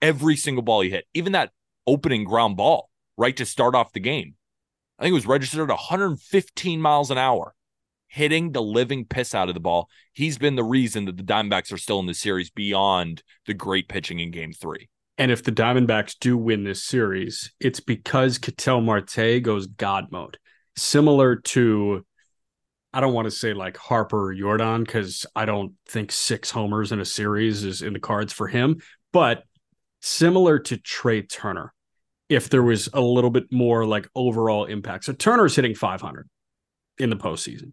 [0.00, 1.52] Every single ball he hit, even that
[1.86, 4.34] opening ground ball right to start off the game.
[4.98, 7.54] I think it was registered at 115 miles an hour,
[8.08, 9.88] hitting the living piss out of the ball.
[10.12, 13.88] He's been the reason that the Diamondbacks are still in the series beyond the great
[13.88, 14.88] pitching in game three.
[15.16, 20.38] And if the Diamondbacks do win this series, it's because Ketel Marte goes God mode,
[20.76, 22.04] similar to
[22.92, 26.92] I don't want to say like Harper or Jordan because I don't think six homers
[26.92, 28.80] in a series is in the cards for him,
[29.12, 29.44] but
[30.00, 31.74] similar to Trey Turner,
[32.28, 35.04] if there was a little bit more like overall impact.
[35.04, 36.28] So Turner's hitting 500
[36.98, 37.72] in the postseason.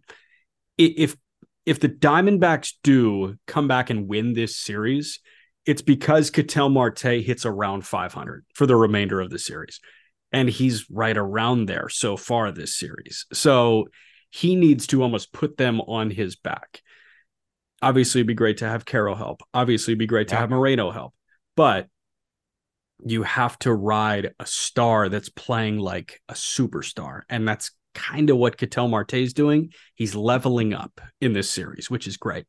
[0.78, 1.16] If
[1.64, 5.20] if the Diamondbacks do come back and win this series,
[5.64, 9.80] it's because Ketel Marte hits around 500 for the remainder of the series.
[10.30, 13.26] And he's right around there so far this series.
[13.32, 13.86] So
[14.36, 16.82] he needs to almost put them on his back.
[17.80, 19.40] Obviously, it'd be great to have Carroll help.
[19.54, 21.14] Obviously, it'd be great to have Moreno help.
[21.56, 21.88] But
[23.02, 27.22] you have to ride a star that's playing like a superstar.
[27.30, 29.72] And that's kind of what Marte is doing.
[29.94, 32.44] He's leveling up in this series, which is great.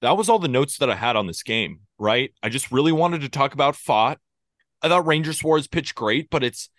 [0.00, 2.32] That was all the notes that I had on this game, right?
[2.42, 4.16] I just really wanted to talk about Pfaadt.
[4.80, 6.70] I thought Ranger Suarez pitched great, but it's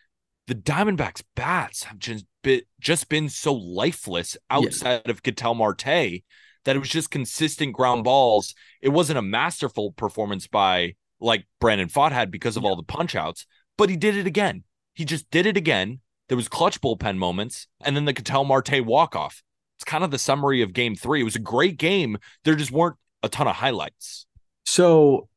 [0.52, 5.12] the Diamondbacks bats have just been, just been so lifeless outside yeah.
[5.12, 8.54] of Ketel Marte that it was just consistent ground balls.
[8.82, 12.70] It wasn't a masterful performance by like Brandon Pfaadt had because of yeah.
[12.70, 13.46] all the punch outs,
[13.78, 14.66] but he did it again.
[14.94, 16.02] He just did it again.
[16.28, 19.42] There was clutch bullpen moments, and then the Ketel Marte walk off.
[19.78, 21.22] It's kind of the summary of game three.
[21.22, 22.18] It was a great game.
[22.44, 24.26] There just weren't a ton of highlights.
[24.66, 25.30] So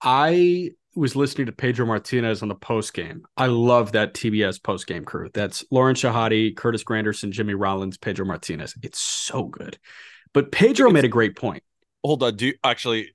[0.00, 3.24] I was listening to Pedro Martinez on the post game.
[3.36, 5.30] I love that TBS post game crew.
[5.34, 8.74] That's Lauren Shehadi, Curtis Granderson, Jimmy Rollins, Pedro Martinez.
[8.82, 9.78] It's so good.
[10.32, 11.62] But Pedro made a great point.
[12.02, 12.36] Hold on.
[12.36, 13.14] Do you, actually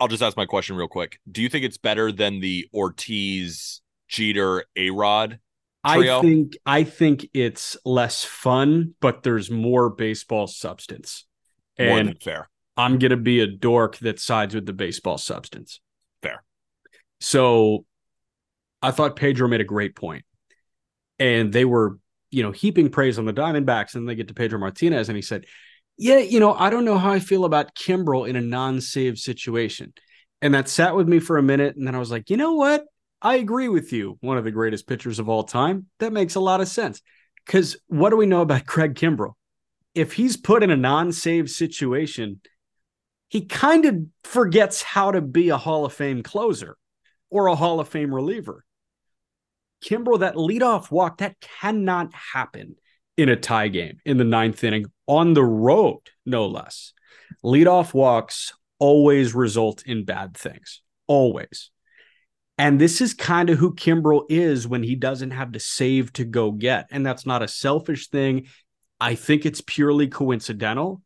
[0.00, 1.18] I'll just ask my question real quick.
[1.30, 5.38] Do you think it's better than the Ortiz, Jeter, A Rod?
[5.84, 11.24] I think I think it's less fun, but there's more baseball substance.
[11.78, 12.48] More and fair.
[12.76, 15.80] I'm gonna be a dork that sides with the baseball substance.
[17.22, 17.84] So
[18.82, 20.24] I thought Pedro made a great point.
[21.20, 21.98] And they were,
[22.32, 25.22] you know, heaping praise on the Diamondbacks, and they get to Pedro Martinez, and he
[25.22, 25.44] said,
[25.96, 29.92] yeah, you know, I don't know how I feel about Kimbrel in a non-save situation.
[30.40, 31.76] And that sat with me for a minute.
[31.76, 32.84] And then I was like, you know what?
[33.20, 34.18] I agree with you.
[34.20, 35.86] One of the greatest pitchers of all time.
[36.00, 37.02] That makes a lot of sense.
[37.46, 39.34] Because what do we know about Craig Kimbrel?
[39.94, 42.40] If he's put in a non-save situation,
[43.28, 46.76] he kind of forgets how to be a Hall of Fame closer
[47.32, 48.64] or a Hall of Fame reliever.
[49.82, 52.76] Kimbrel, that leadoff walk, that cannot happen
[53.16, 56.92] in a tie game in the ninth inning on the road, no less.
[57.42, 61.70] Leadoff walks always result in bad things, always.
[62.58, 66.24] And this is kind of who Kimbrel is when he doesn't have to save to
[66.24, 66.86] go get.
[66.90, 68.46] And that's not a selfish thing.
[69.00, 71.00] I think it's purely coincidental.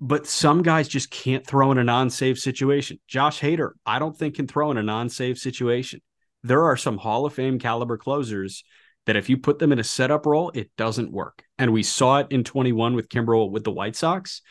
[0.00, 3.00] But some guys just can't throw in a non save situation.
[3.08, 6.00] Josh Hader, I don't think can throw in a non save situation.
[6.44, 8.62] There are some Hall of Fame caliber closers
[9.06, 11.42] that if you put them in a setup role, it doesn't work.
[11.58, 14.42] And we saw it in 21 with Kimbrel with the White Sox.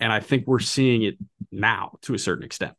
[0.00, 1.16] And I think we're seeing it
[1.50, 2.74] now to a certain extent.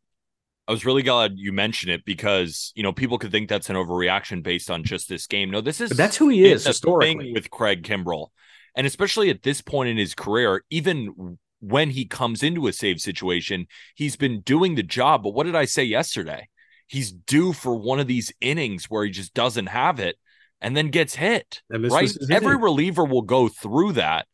[0.69, 3.76] I was really glad you mentioned it because you know people could think that's an
[3.76, 5.50] overreaction based on just this game.
[5.50, 8.28] No, this is but that's who he is historically with Craig Kimbrel,
[8.76, 13.00] and especially at this point in his career, even when he comes into a save
[13.02, 15.24] situation, he's been doing the job.
[15.24, 16.48] But what did I say yesterday?
[16.88, 20.17] He's due for one of these innings where he just doesn't have it,
[20.62, 21.62] and then gets hit.
[21.69, 22.12] right?
[22.30, 24.28] Every reliever will go through that,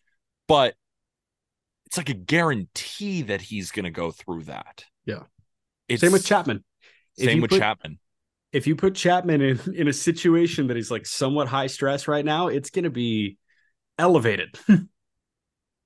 [0.47, 0.75] but
[1.85, 4.85] it's like a guarantee that he's going to go through that.
[5.05, 5.23] Yeah.
[5.88, 6.63] It's, Same with Chapman.
[7.17, 7.99] If Same with put- Chapman.
[8.51, 12.23] If you put Chapman in, in a situation that he's like somewhat high stress right
[12.23, 13.38] now, it's going to be
[13.99, 14.57] elevated.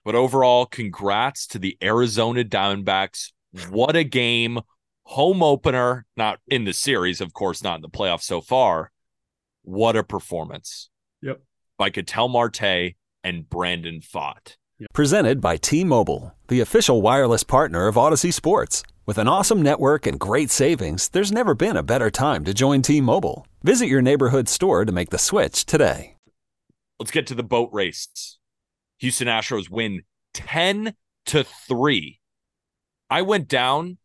[0.05, 3.31] But overall, congrats to the Arizona Diamondbacks.
[3.69, 4.59] What a game.
[5.03, 8.91] Home opener, not in the series, of course, not in the playoffs so far.
[9.63, 10.89] What a performance.
[11.21, 11.41] Yep.
[11.77, 14.55] By Ketel Marte and Brandon Pfaadt.
[14.93, 18.83] Presented by T Mobile, the official wireless partner of Audacy Sports.
[19.05, 22.81] With an awesome network and great savings, there's never been a better time to join
[22.81, 23.45] T Mobile.
[23.63, 26.15] Visit your neighborhood store to make the switch today.
[26.99, 28.37] Let's get to the boat race.
[28.99, 30.01] Houston Astros win
[30.33, 30.93] 10
[31.27, 32.19] to 3.
[33.09, 33.97] I went down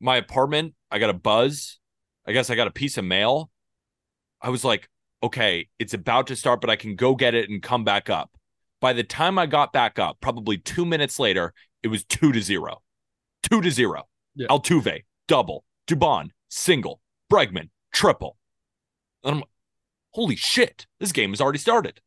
[0.00, 0.74] my apartment.
[0.90, 1.78] I got a buzz.
[2.26, 3.50] I guess I got a piece of mail.
[4.40, 4.88] I was like,
[5.22, 8.30] okay, it's about to start, but I can go get it and come back up.
[8.80, 12.40] By the time I got back up, probably two minutes later, it was two to
[12.40, 12.82] zero.
[13.42, 14.02] Two to zero.
[14.34, 14.46] Yeah.
[14.48, 15.64] Altuve, double.
[15.86, 17.00] Dubon, single.
[17.30, 18.36] Bregman, triple.
[19.22, 19.44] And I'm
[20.10, 22.00] holy shit, this game has already started.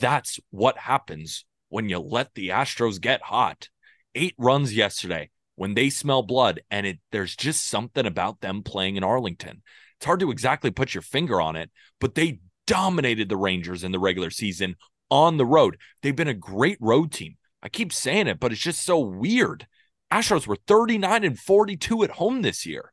[0.00, 3.68] That's what happens when you let the Astros get hot.
[4.14, 8.96] Eight runs yesterday when they smell blood, and it there's just something about them playing
[8.96, 9.62] in Arlington.
[9.98, 13.92] It's hard to exactly put your finger on it, but they dominated the Rangers in
[13.92, 14.76] the regular season
[15.10, 15.78] on the road.
[16.02, 17.36] They've been a great road team.
[17.62, 19.66] I keep saying it, but it's just so weird.
[20.12, 22.92] Astros were 39 and 42 at home this year.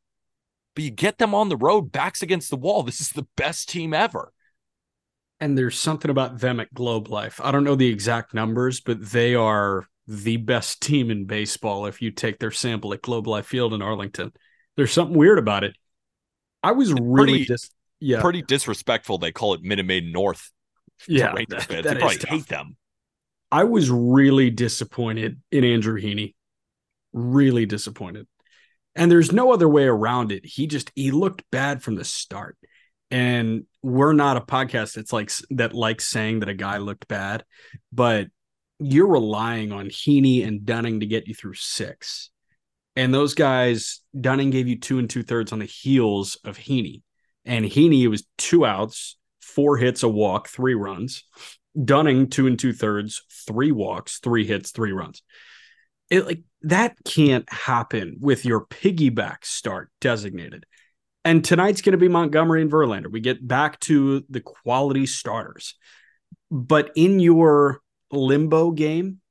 [0.74, 2.84] But you get them on the road, backs against the wall.
[2.86, 4.34] This is the best team ever.
[5.46, 7.40] And there's something about them at Globe Life.
[7.44, 12.02] I don't know the exact numbers, but they are the best team in baseball if
[12.02, 14.34] you take their sample at Globe Life Field in Arlington.
[14.76, 15.76] There's something weird about it.
[16.64, 19.20] I was really pretty- dis- yeah, Pretty disrespectful.
[19.20, 20.52] They call it Minute Maid North.
[21.08, 21.32] yeah.
[21.50, 22.30] That- that they probably tough.
[22.30, 22.76] hate them.
[23.52, 26.34] I was really disappointed in Andrew Heaney.
[27.14, 28.26] Really disappointed.
[28.96, 30.44] And there's no other way around it.
[30.44, 32.58] He just he looked bad from the start.
[33.12, 37.46] And we're not a podcast that's like that likes saying that a guy looked bad,
[37.92, 38.28] but
[38.80, 42.30] you're relying on Heaney and Dunning to get you through six.
[42.96, 47.02] And those guys, Dunning gave you two and two thirds on the heels of Heaney.
[47.44, 51.24] And Heaney, was two outs, four hits, a walk, three runs.
[51.82, 55.22] Dunning two and two thirds, three walks, three hits, three runs.
[56.10, 60.66] It like that can't happen with your piggyback start designated.
[61.26, 63.12] And tonight's going to be Montgomery and Verlander.
[63.12, 65.76] We get back to the quality starters.
[66.52, 69.22] But in your limbo game,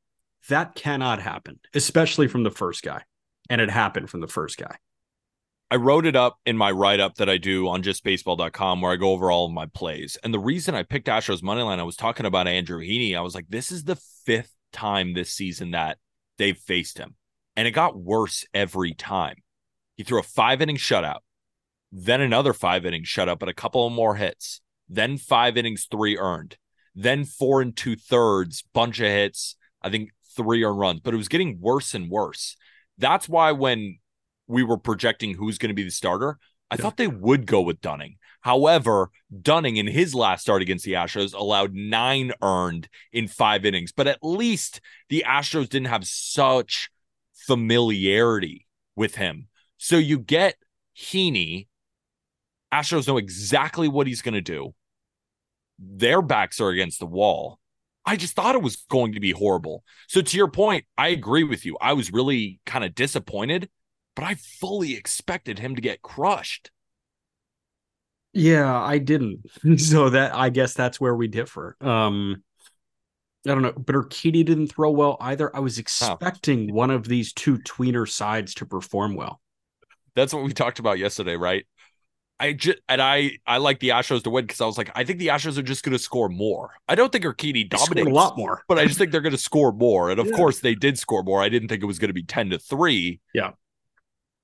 [0.48, 3.02] that cannot happen, especially from the first guy.
[3.48, 4.76] And it happened from the first guy.
[5.70, 8.96] I wrote it up in my write up that I do on justbaseball.com where I
[8.96, 10.18] go over all of my plays.
[10.22, 13.16] And the reason I picked Astros moneyline, I was talking about Andrew Heaney.
[13.16, 15.98] I was like, this is the fifth time this season that
[16.38, 17.14] they've faced him.
[17.56, 19.36] And it got worse every time.
[19.96, 21.20] He threw a five inning shutout,
[21.96, 26.18] then another five inning shutout, but a couple of more hits, then five innings, three
[26.18, 26.56] earned,
[26.92, 31.18] then four and two thirds, bunch of hits, I think three earned runs, but it
[31.18, 32.56] was getting worse and worse.
[32.98, 34.00] That's why when
[34.48, 36.82] we were projecting who's going to be the starter, I Yeah.
[36.82, 38.16] thought they would go with Dunning.
[38.40, 39.10] However,
[39.42, 44.08] Dunning in his last start against the Astros allowed nine earned in five innings, but
[44.08, 46.90] at least the Astros didn't have such
[47.34, 49.46] familiarity with him.
[49.78, 50.56] So you get
[50.96, 51.68] Heaney.
[52.74, 54.74] Astros know exactly what he's going to do.
[55.78, 57.58] Their backs are against the wall.
[58.04, 59.82] I just thought it was going to be horrible.
[60.08, 61.76] So to your point, I agree with you.
[61.80, 63.70] I was really kind of disappointed,
[64.14, 66.70] but I fully expected him to get crushed.
[68.32, 69.46] Yeah, I didn't.
[69.78, 71.76] So that I guess that's where we differ.
[71.80, 72.42] Um
[73.46, 75.54] I don't know, but Urquidy didn't throw well either.
[75.54, 79.40] I was expecting one of these two tweener sides to perform well.
[80.14, 81.66] That's what we talked about yesterday, right?
[82.40, 85.04] I just and I I like the Astros to win because I was like, I
[85.04, 86.72] think the Astros are just going to score more.
[86.88, 88.62] I don't think Urquidy dominates a lot more.
[88.68, 90.10] but I just think they're going to score more.
[90.10, 90.36] And of Yeah.
[90.36, 91.42] course, they did score more.
[91.42, 93.20] I didn't think it was going to be ten to three.
[93.32, 93.52] Yeah.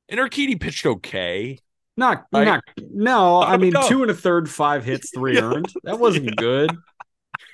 [0.09, 1.59] And Urquidy pitched okay.
[1.97, 2.45] Not Right.
[2.45, 3.89] not no, I How'd mean go?
[3.89, 5.43] two and a third, five hits, three Yeah.
[5.53, 5.67] earned.
[5.85, 6.77] That wasn't good.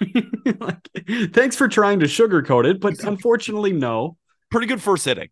[0.60, 0.88] like,
[1.32, 4.16] thanks for trying to sugarcoat it, but unfortunately, no.
[4.50, 5.28] Pretty good first inning.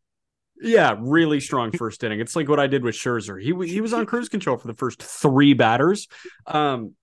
[0.64, 2.20] Yeah, really strong first inning.
[2.20, 3.40] It's like what I did with Scherzer.
[3.40, 6.08] He he was on cruise control for the first three batters.
[6.46, 6.94] Um,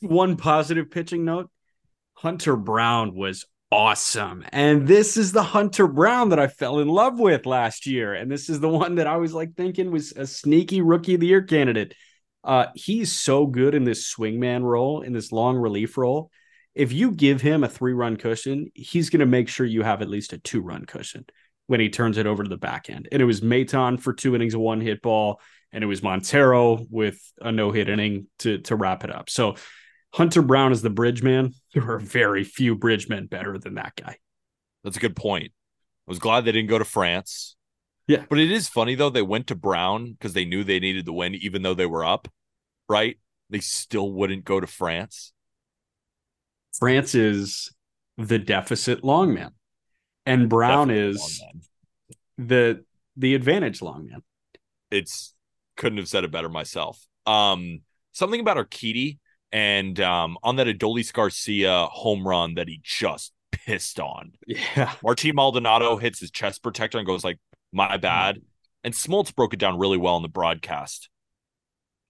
[0.00, 1.50] one positive pitching note:
[2.14, 7.20] Hunter Brown was awesome, and this is the Hunter Brown that I fell in love
[7.20, 10.26] with last year, and this is the one that I was like thinking was a
[10.26, 11.94] sneaky rookie of the year candidate.
[12.42, 16.30] Uh, he's so good in this swingman role, in this long relief role.
[16.74, 20.00] If you give him a three run cushion, he's going to make sure you have
[20.00, 21.26] at least a two run cushion
[21.70, 23.08] when he turns it over to the back end.
[23.12, 26.84] And it was Maton for two innings of one hit ball, and it was Montero
[26.90, 29.30] with a no hit inning to to wrap it up.
[29.30, 29.54] So
[30.12, 31.54] Hunter Brown is the bridge man.
[31.72, 34.16] There are very few bridge men better than that guy.
[34.82, 35.52] That's a good point.
[36.08, 37.54] I was glad they didn't go to France.
[38.08, 38.24] Yeah.
[38.28, 41.12] But it is funny though, they went to Brown because they knew they needed the
[41.12, 42.26] win, even though they were up,
[42.88, 43.16] right?
[43.48, 45.32] They still wouldn't go to France.
[46.76, 47.72] France is
[48.18, 49.52] the deficit long man.
[50.26, 51.42] And Brown Definitely is
[52.38, 52.84] the
[53.16, 54.22] the advantage long man.
[54.90, 55.34] It's
[55.76, 57.06] couldn't have said it better myself.
[57.26, 57.80] Um,
[58.12, 59.18] something about Urquidy
[59.52, 64.32] and um on that Adolis Garcia home run that he just pissed on.
[64.46, 64.92] Yeah.
[65.02, 67.38] Martin Maldonado hits his chest protector and goes like,
[67.72, 68.40] "My bad."
[68.82, 71.10] And Smoltz broke it down really well in the broadcast.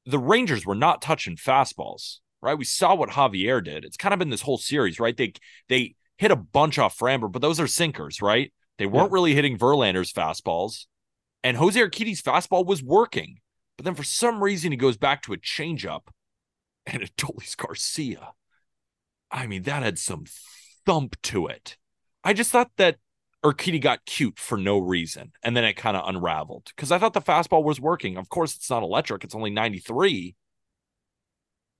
[0.07, 2.57] The Rangers were not touching fastballs, right?
[2.57, 3.85] We saw what Javier did.
[3.85, 5.17] It's kind of been this whole series, right?
[5.17, 5.33] They
[5.69, 8.53] they hit a bunch off Framber, but those are sinkers, right?
[8.77, 9.15] They weren't Yeah.
[9.15, 10.85] really hitting Verlander's fastballs,
[11.43, 13.41] and Jose Urquidy's fastball was working.
[13.79, 16.09] But then for some reason he goes back to a changeup,
[16.85, 18.35] and it Adolis Garcia.
[19.31, 20.27] I mean, that had some
[20.85, 21.79] thump to it.
[22.23, 22.99] I just thought that
[23.43, 27.15] Urquidy got cute for no reason, and then it kind of unraveled because I thought
[27.15, 28.19] the fastball was working.
[28.19, 30.37] Of course, it's not electric; it's only ninety three.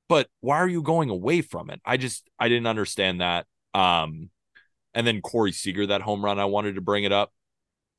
[0.09, 1.83] But why are you going away from it?
[1.85, 3.47] I just I didn't understand that.
[3.75, 4.31] Um,
[4.95, 7.33] and then Corey Seager, that home run, I wanted to bring it up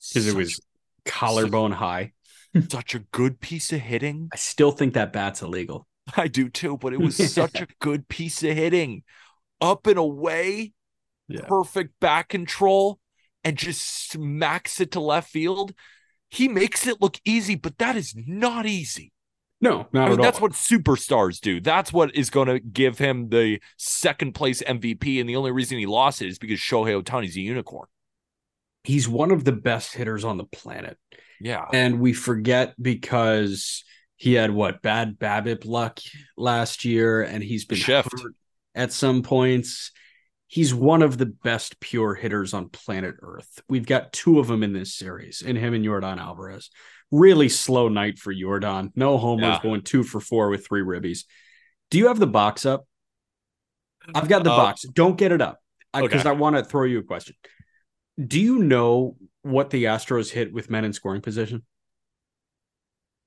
[0.10, 0.60] Because it was
[1.05, 2.13] collarbone high.
[2.69, 4.29] such a good piece of hitting.
[4.34, 5.88] I still think that bat's illegal.
[6.17, 9.03] I do too, but it was such a good piece of hitting,
[9.62, 10.73] up and away,
[11.27, 11.45] Yeah.
[11.47, 12.99] perfect back control,
[13.43, 15.73] and just smacks it to left field.
[16.29, 19.12] He makes it look easy, but that is not easy.
[19.62, 20.43] No, not I mean, at that's all.
[20.43, 21.62] what superstars do.
[21.62, 25.19] That's what is going to give him the second place MVP.
[25.19, 27.88] And the only reason he lost it is because Shohei Ohtani's a unicorn.
[28.84, 30.97] He's one of the best hitters on the planet.
[31.39, 31.65] Yeah.
[31.71, 33.84] And we forget because
[34.15, 36.00] he had what bad BABIP luck
[36.38, 38.12] last year, and he's been Shift.
[38.12, 38.34] hurt
[38.74, 39.91] at some points.
[40.47, 43.62] He's one of the best pure hitters on planet Earth.
[43.69, 46.69] We've got two of them in this series, in him and Yordan Alvarez.
[47.12, 48.91] Really slow night for Yordan.
[48.95, 49.60] No homers, Yeah.
[49.62, 51.26] going two for four with three ribbies.
[51.89, 52.88] Do you have the box up?
[54.15, 54.84] I've got the Uh, box.
[54.84, 55.62] Don't get it up
[55.93, 56.30] because okay.
[56.30, 57.36] I want to throw you a question.
[58.26, 61.65] Do you know what the Astros hit with men in scoring position?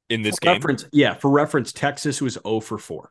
[0.09, 3.11] In this For game, reference, yeah, for reference, Texas was 0 for 4.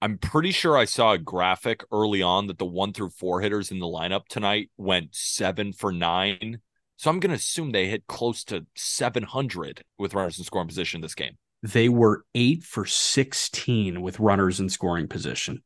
[0.00, 3.72] I'm pretty sure I saw a graphic early on that the one through four hitters
[3.72, 6.60] in the lineup tonight went seven for nine.
[6.98, 11.00] So I'm going to assume they hit close to 700 with runners in scoring position
[11.00, 11.38] this game.
[11.62, 15.62] They were 8 for 16 with runners in scoring position.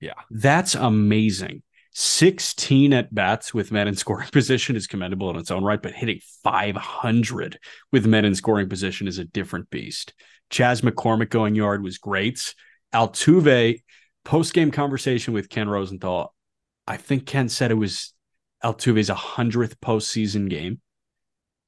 [0.00, 0.14] Yeah.
[0.30, 1.62] That's amazing.
[1.94, 5.92] 16 at bats with men in scoring position is commendable in its own right, but
[5.92, 7.58] hitting 500
[7.92, 10.14] with men in scoring position is a different beast.
[10.48, 12.54] Chas McCormick going yard was great.
[12.94, 13.82] Altuve,
[14.24, 16.34] post game conversation with Ken Rosenthal.
[16.86, 18.14] I think Ken said it was
[18.64, 20.80] Altuve's 100th postseason game.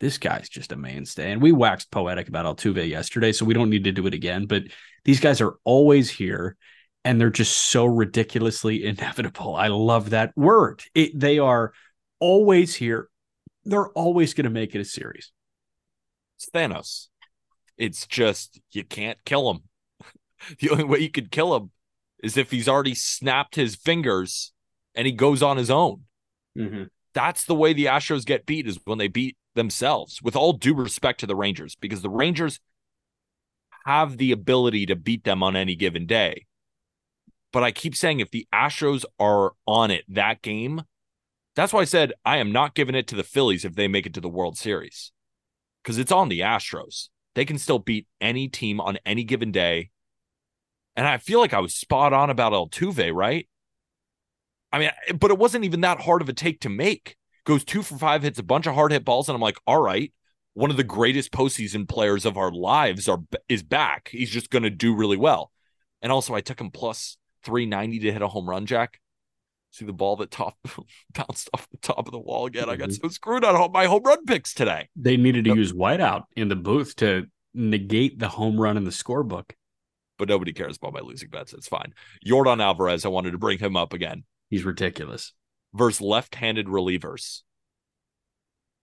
[0.00, 1.32] This guy's just a mainstay.
[1.32, 4.46] And we waxed poetic about Altuve yesterday, so we don't need to do it again.
[4.46, 4.64] But
[5.04, 6.56] these guys are always here
[7.04, 9.54] and they're just so ridiculously inevitable.
[9.54, 10.82] I love that word.
[10.94, 11.72] It, they are
[12.18, 13.08] always here.
[13.64, 15.32] They're always going to make it a series.
[16.36, 17.08] It's Thanos.
[17.76, 19.60] It's just, you can't kill him.
[20.60, 21.70] the only way you could kill him
[22.22, 24.52] is if he's already snapped his fingers
[24.94, 26.02] and he goes on his own.
[26.56, 26.84] Mm-hmm.
[27.12, 30.20] That's the way the Astros get beat is when they beat themselves.
[30.22, 32.60] With all due respect to the Rangers, because the Rangers
[33.86, 36.46] have the ability to beat them on any given day.
[37.52, 40.82] But I keep saying if the Astros are on it that game,
[41.54, 44.06] that's why I said I am not giving it to the Phillies if they make
[44.06, 45.12] it to the World Series.
[45.82, 47.10] Because it's on the Astros.
[47.34, 49.90] They can still beat any team on any given day.
[50.96, 53.48] And I feel like I was spot on about Altuve, right?
[54.74, 57.16] I mean, but it wasn't even that hard of a take to make.
[57.46, 59.80] Goes two for five, hits a bunch of hard hit balls, and I'm like, all
[59.80, 60.12] right,
[60.54, 64.08] one of the greatest postseason players of our lives are is back.
[64.10, 65.52] He's just going to do really well.
[66.02, 68.98] And also, I took him plus 390 to hit a home run, Jack.
[69.70, 70.56] See the ball that top
[71.14, 72.68] bounced off the top of the wall again.
[72.68, 73.00] I got Mhm.
[73.02, 74.88] so screwed on my home run picks today.
[74.96, 78.90] They needed to use whiteout in the booth to negate the home run in the
[78.90, 79.52] scorebook.
[80.18, 81.52] But nobody cares about my losing bets.
[81.52, 81.92] It's fine.
[82.26, 84.24] Yordan Alvarez, I wanted to bring him up again.
[84.54, 85.32] He's ridiculous.
[85.72, 87.42] versus left-handed relievers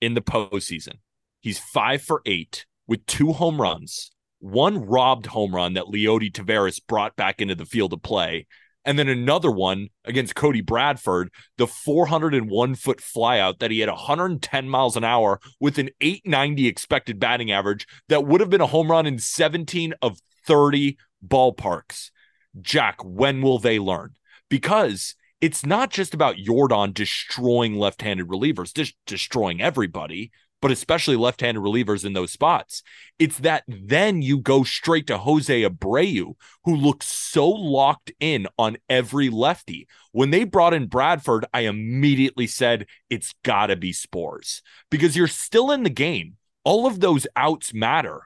[0.02, 0.96] in the postseason.
[1.40, 6.82] He's five for eight with two home runs, one robbed home run that Leody Taveras
[6.86, 8.48] brought back into the field of play,
[8.84, 14.68] And then another one against Cody Bradford, the 401 foot flyout that he had 110
[14.68, 18.92] miles an hour with an 890 expected batting average that would have been a home
[18.92, 22.12] run in 17 of 30 ballparks.
[22.60, 24.16] Jack, when will they learn?
[24.50, 30.32] Because it's not just about Yordan destroying left handed relievers, just destroying everybody
[30.62, 32.84] but especially left-handed relievers in those spots.
[33.18, 38.78] It's that then you go straight to Jose Abreu, who looks so locked in on
[38.88, 39.88] every lefty.
[40.12, 44.62] When they brought in Bradford, I immediately said it's got to be Sborz
[44.92, 46.38] because you're still in the game.
[46.64, 48.22] All of those outs matter.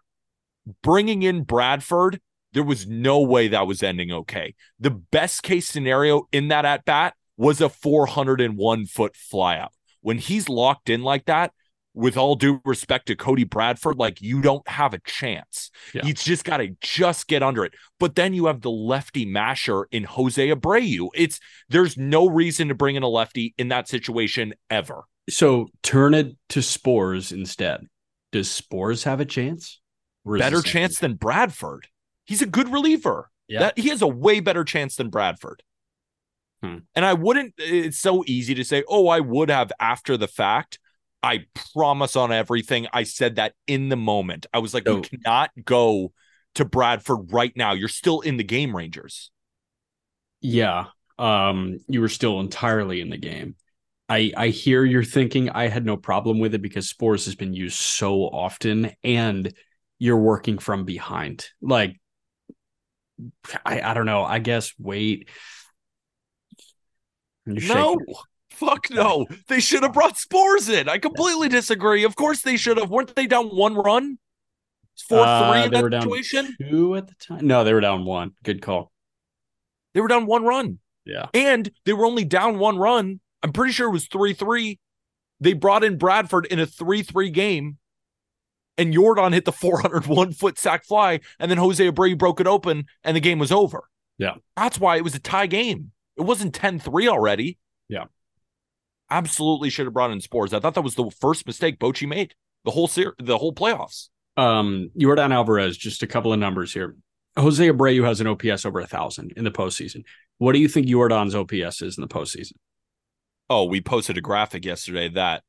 [0.83, 2.19] Bringing in Bradford,
[2.55, 4.55] there was no way that was ending okay.
[4.79, 9.69] The best case scenario in that at bat was a 401 foot flyout.
[9.99, 11.51] When he's locked in like that,
[11.93, 15.69] with all due respect to Cody Bradford, like you don't have a chance.
[15.93, 16.05] Yeah.
[16.05, 17.73] You just got to just get under it.
[17.99, 21.09] But then you have the lefty masher in Jose Abreu.
[21.13, 21.39] It's
[21.69, 25.03] there's no reason to bring in a lefty in that situation ever.
[25.29, 27.81] So turn it to Sborz instead.
[28.31, 29.81] Does Sborz have a chance?
[30.25, 31.87] Better chance than Bradford.
[32.25, 33.29] He's a good reliever.
[33.47, 33.59] Yeah.
[33.59, 35.63] That, he has a way better chance than Bradford.
[36.63, 36.79] Hmm.
[36.95, 40.79] And I wouldn't, it's so easy to say, oh, I would have after the fact.
[41.21, 42.87] I promise on everything.
[42.93, 44.45] I said that in the moment.
[44.53, 44.95] I was like, oh.
[44.95, 46.11] we cannot go
[46.55, 47.73] to Bradford right now.
[47.73, 49.31] You're still in the game, Rangers.
[50.41, 50.85] Yeah.
[51.17, 53.55] Um, you were still entirely in the game.
[54.07, 57.53] I I hear you're thinking I had no problem with it because Sborz has been
[57.53, 59.51] used so often and
[59.97, 61.47] you're working from behind.
[61.61, 61.99] Like
[63.65, 64.23] I I don't know.
[64.23, 65.29] I guess wait.
[67.45, 67.97] no.
[68.51, 69.27] Fuck no.
[69.49, 70.87] They should have brought Sborz in.
[70.87, 72.05] I completely disagree.
[72.05, 72.89] Of course they should have.
[72.89, 74.17] Weren't they down one run?
[75.09, 76.55] Four uh, three in they that were down situation?
[76.69, 77.45] Two at the time.
[77.45, 78.31] No, they were down one.
[78.43, 78.93] Good call.
[79.93, 80.79] They were down one run.
[81.05, 81.27] Yeah.
[81.33, 83.19] And they were only down one run.
[83.43, 84.79] I'm pretty sure it was 3 3.
[85.41, 87.77] They brought in Bradford in a 3 3 game.
[88.77, 91.21] And Yordan hit the 401 foot sac fly.
[91.39, 93.83] And then Jose Abreu broke it open and the game was over.
[94.17, 94.35] Yeah.
[94.55, 95.91] That's why it was a tie game.
[96.17, 97.57] It wasn't 10 3 already.
[97.89, 98.05] Yeah
[99.09, 100.53] absolutely should have brought in Sborz.
[100.53, 104.09] I thought that was the first mistake Bochy made the whole ser- the whole playoffs.
[104.37, 106.95] Um, Yordan Alvarez, just a couple of numbers here.
[107.37, 110.03] Jose Abreu has an OPS over a thousand in the postseason.
[110.37, 112.53] What do you think Yordan's OPS is in the postseason?
[113.49, 115.43] Oh, we posted a graphic yesterday that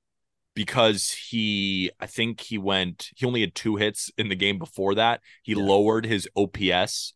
[0.57, 4.95] because he, I think he went, he only had two hits in the game before
[4.95, 5.21] that.
[5.43, 5.63] He yeah.
[5.63, 7.13] lowered his OPS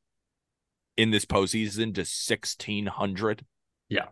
[0.98, 3.44] in this postseason to 1600.
[3.88, 4.04] Yeah.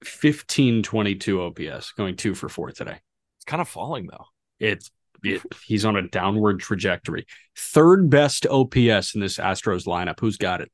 [0.00, 2.98] 1522 OPS, going two for four today.
[3.38, 4.26] It's kind of falling though.
[4.58, 4.90] It's
[5.22, 7.26] it, he's on a downward trajectory.
[7.56, 10.18] Third best OPS in this Astros lineup.
[10.18, 10.72] Who's got it?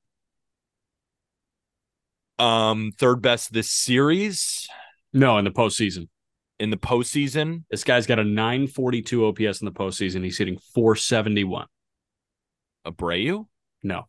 [2.38, 4.66] Um, third best this series.
[5.12, 6.08] No, in the postseason.
[6.58, 10.24] In the postseason, this guy's got a 942 OPS in the postseason.
[10.24, 11.66] He's hitting 471.
[12.86, 13.46] Abreu?
[13.82, 14.08] No.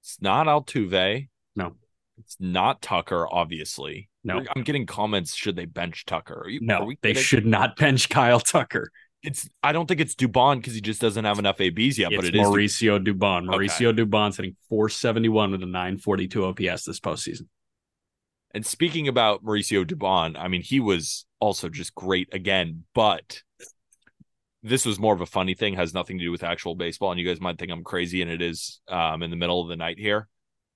[0.00, 1.28] It's not Altuve.
[1.54, 1.74] No.
[2.18, 4.08] It's not Tucker, obviously.
[4.24, 5.34] No, I'm getting comments.
[5.34, 6.46] Should they bench Tucker?
[6.48, 8.90] You, no, they should not bench Kyle Tucker.
[9.22, 9.48] It's.
[9.62, 12.12] I don't think it's Dubon because he just doesn't have enough ABs yet.
[12.12, 13.46] It's but it Mauricio is Dubon.
[13.46, 14.02] Mauricio okay.
[14.02, 17.42] Dubon's hitting 471 with a 942 OPS this postseason.
[18.54, 23.42] And speaking about Mauricio Dubon, I mean, he was also just great again, but
[24.62, 27.10] this was more of a funny thing, has nothing to do with actual baseball.
[27.10, 29.68] And you guys might think I'm crazy, and it is um, in the middle of
[29.68, 30.28] the night here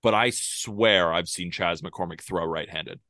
[0.02, 3.00] but I swear I've seen Chas McCormick throw right handed.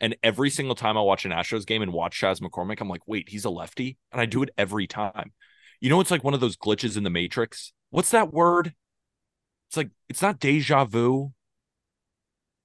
[0.00, 3.06] And every single time I watch an Astros game and watch Chas McCormick, I'm like,
[3.06, 3.96] wait, he's a lefty?
[4.12, 5.32] And I do it every time.
[5.80, 7.72] You know, it's like one of those glitches in the Matrix.
[7.90, 8.74] What's that word?
[9.68, 11.32] It's like, it's not deja vu.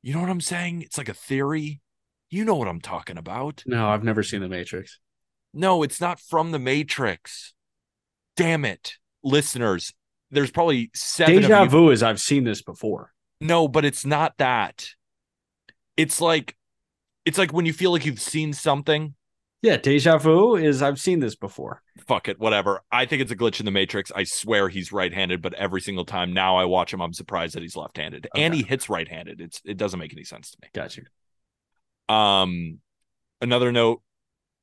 [0.01, 0.81] You know what I'm saying?
[0.81, 1.81] It's like a theory.
[2.29, 3.63] You know what I'm talking about.
[3.65, 4.99] No, I've never seen the Matrix.
[5.53, 7.53] No, it's not from the Matrix.
[8.37, 8.95] Damn it.
[9.23, 9.93] Listeners,
[10.31, 11.41] there's probably seven.
[11.41, 13.11] Deja vu is I've seen this before.
[13.39, 14.87] No, but it's not that.
[15.97, 16.55] It's like
[17.25, 19.13] it's like when you feel like you've seen something.
[19.61, 21.83] Yeah, deja vu is I've seen this before.
[22.07, 22.81] Fuck it, whatever.
[22.91, 24.11] I think it's a glitch in the matrix.
[24.15, 27.61] I swear he's right-handed, but every single time now I watch him, I'm surprised that
[27.61, 28.27] he's left-handed.
[28.33, 28.43] Okay.
[28.43, 29.39] And he hits right-handed.
[29.39, 30.69] It's it doesn't make any sense to me.
[30.73, 32.13] Got you.
[32.13, 32.79] Um
[33.39, 34.01] another note,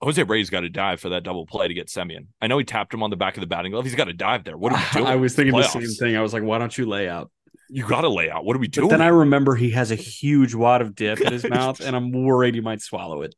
[0.00, 2.26] Jose Reyes got to dive for that double play to get Semien.
[2.40, 3.84] I know he tapped him on the back of the batting glove.
[3.84, 4.56] He's got to dive there.
[4.56, 5.06] What are we doing?
[5.06, 5.74] I was thinking Playoffs.
[5.74, 6.16] the same thing.
[6.16, 7.30] I was like, why don't you lay out?
[7.70, 8.44] you got to lay out.
[8.44, 8.88] What are we doing?
[8.88, 11.94] But then I remember he has a huge wad of dip in his mouth, and
[11.94, 13.34] I'm worried he might swallow it.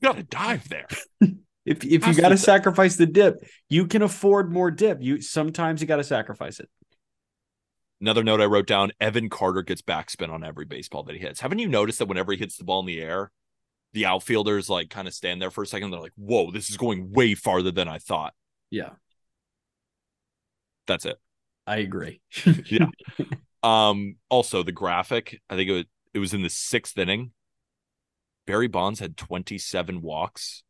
[0.00, 0.86] He's got to dive there.
[1.64, 4.98] if if you got to sacrifice the dip, you can afford more dip.
[5.00, 6.68] You sometimes you got to sacrifice it.
[8.00, 11.40] Another note I wrote down Evan Carter gets backspin on every baseball that he hits.
[11.40, 13.30] Haven't you noticed that whenever he hits the ball in the air,
[13.92, 15.90] the outfielders like kind of stand there for a second?
[15.90, 18.34] They're like, whoa, this is going way farther than I thought.
[18.70, 18.90] Yeah,
[20.86, 21.16] That's it.
[21.66, 22.20] I agree.
[22.66, 22.86] Yeah.
[23.62, 27.32] Um, also the graphic, I think it was, it was in the sixth inning.
[28.46, 30.62] Barry Bonds had 27 walks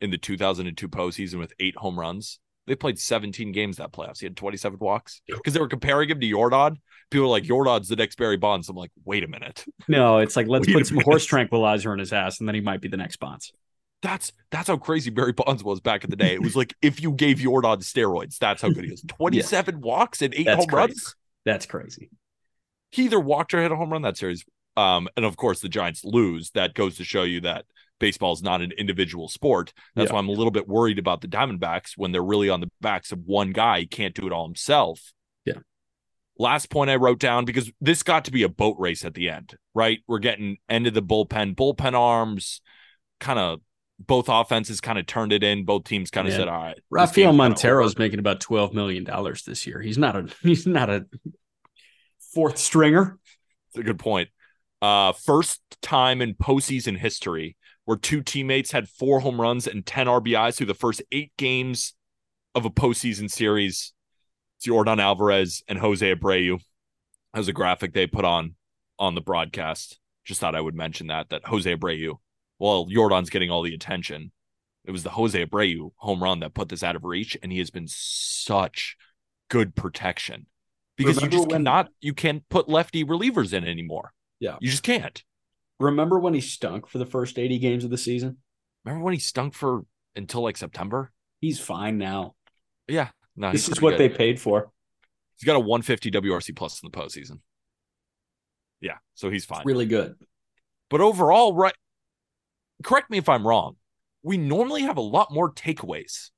[0.00, 2.38] in the 2002 postseason with eight home runs.
[2.66, 4.18] They played 17 games that playoffs.
[4.18, 6.76] He had 27 walks because they were comparing him to Yordan.
[7.10, 8.68] People were like, Yordan's the next Barry Bonds.
[8.68, 9.64] I'm like, wait a minute.
[9.88, 11.04] no, it's like let's Wait put some minute.
[11.04, 13.52] horse tranquilizer in his ass, and then he might be the next Bonds.
[14.02, 16.34] That's that's how crazy Barry Bonds was back in the day.
[16.34, 19.02] It was like if you gave Yordan steroids, that's how good he is.
[19.08, 20.76] 27 walks and eight That's home crazy.
[20.88, 21.14] runs.
[21.44, 22.10] That's crazy.
[22.90, 24.44] he either walked or hit a home run that series.
[24.76, 26.50] Um, and of course the Giants lose.
[26.50, 27.64] That goes to show you that
[27.98, 29.72] baseball is not an individual sport.
[29.94, 30.14] That's Yeah.
[30.14, 33.10] why I'm a little bit worried about the Diamondbacks when they're really on the backs
[33.10, 33.80] of one guy.
[33.80, 35.12] He can't do it all himself.
[35.46, 35.60] Yeah.
[36.38, 39.30] Last point I wrote down because this got to be a boat race at the
[39.30, 40.00] end, right?
[40.06, 42.60] We're getting end of the bullpen, bullpen arms,
[43.18, 43.60] kind of
[43.98, 45.64] both offenses kind of turned it in.
[45.64, 46.40] Both teams kind of Yeah.
[46.40, 46.78] said, all right.
[46.90, 49.80] Rafael kinda Montero's making about twelve million dollars this year.
[49.80, 51.06] He's not a he's not a
[52.34, 53.18] fourth stringer.
[53.72, 54.28] That's a good point.
[54.82, 57.56] Uh, first time in postseason history
[57.86, 61.94] where two teammates had four home runs and 10 RBIs through the first eight games
[62.54, 63.92] of a postseason series.
[64.58, 66.60] It's Yordan Alvarez and Jose Abreu.
[67.34, 68.54] Was a graphic they put on
[68.98, 69.98] on the broadcast.
[70.24, 72.14] Just thought I would mention that that Jose Abreu.
[72.58, 74.32] Well, Yordan's getting all the attention.
[74.86, 77.58] It was the Jose Abreu home run that put this out of reach, and he
[77.58, 78.96] has been such
[79.50, 80.46] good protection
[80.96, 84.12] because Remember you just when- cannot you can't put lefty relievers in anymore.
[84.40, 84.56] Yeah.
[84.60, 85.22] You just can't.
[85.78, 88.38] Remember when he stunk for the first 80 games of the season?
[88.84, 89.84] Remember when he stunk for
[90.14, 91.12] until like September?
[91.40, 92.34] He's fine now.
[92.88, 93.08] Yeah.
[93.36, 94.00] No, this is what good.
[94.00, 94.70] they paid for.
[95.38, 97.40] He's got a 150 WRC plus in the postseason.
[98.80, 99.62] Yeah, so he's fine.
[99.64, 100.14] Really good.
[100.88, 101.74] But overall, right?
[102.82, 103.76] Correct me if I'm wrong.
[104.22, 106.30] We normally have a lot more takeaways.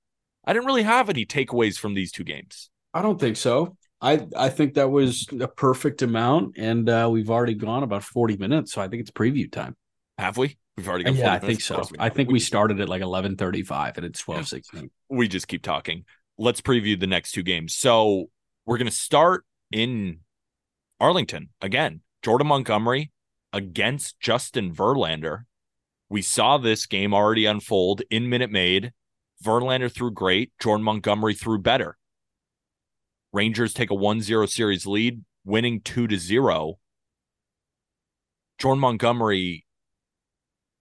[0.45, 2.71] I didn't really have any takeaways from these two games.
[2.95, 3.77] I don't think so.
[4.01, 8.37] I I think that was a perfect amount, and uh, we've already gone about 40
[8.37, 9.77] minutes, so I think it's preview time.
[10.19, 10.57] Have we?
[10.77, 11.15] We've already got.
[11.15, 11.85] Yeah, 40 I think so.
[11.99, 14.91] I think we started at like 11:35, and it's 12:16.
[15.09, 16.05] we just keep talking.
[16.39, 17.75] Let's preview the next two games.
[17.75, 18.31] So
[18.65, 20.21] we're going to start in
[21.01, 22.03] Arlington again.
[22.23, 23.11] Jordan Montgomery
[23.53, 25.43] against Justin Verlander.
[26.09, 28.93] We saw this game already unfold in Minute Maid.
[29.45, 30.53] Verlander threw great.
[30.61, 31.98] Jordan Montgomery threw better.
[33.33, 36.79] Rangers take a 1-0 series lead, winning 2 to 0.
[38.59, 39.65] Jordan Montgomery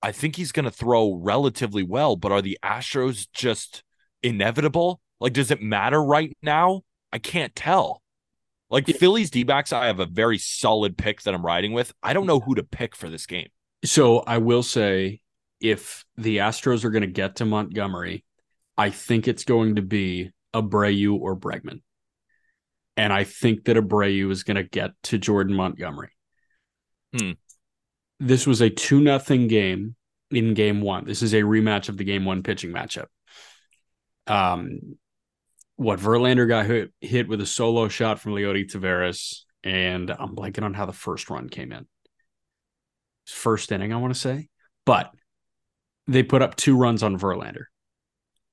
[0.02, 3.84] I think he's going to throw relatively well, but are the Astros just
[4.22, 5.02] inevitable?
[5.20, 6.82] Like, does it matter right now?
[7.12, 8.02] I can't tell.
[8.70, 11.94] Like, Phillies D backs, I have a very solid pick that I'm riding with.
[12.04, 13.48] I don't know who to pick for this game.
[13.84, 15.22] So I will say,
[15.60, 18.24] if the Astros are going to get to Montgomery,
[18.78, 21.82] I think it's going to be Abreu or Bregman,
[22.98, 26.10] and I think that Abreu is going to get to Jordan Montgomery.
[27.18, 27.32] Hmm.
[28.20, 29.96] This was a two nothing game
[30.32, 31.06] in game one.
[31.06, 33.06] This is a rematch of the game one pitching matchup.
[34.26, 34.98] Um,
[35.76, 40.64] what Verlander got hit, hit with a solo shot from Leody Taveras, and I'm blanking
[40.64, 41.86] on how the first run came in.
[43.28, 44.50] First inning, I want to say,
[44.86, 45.12] but
[46.08, 47.66] they put up two runs on Verlander.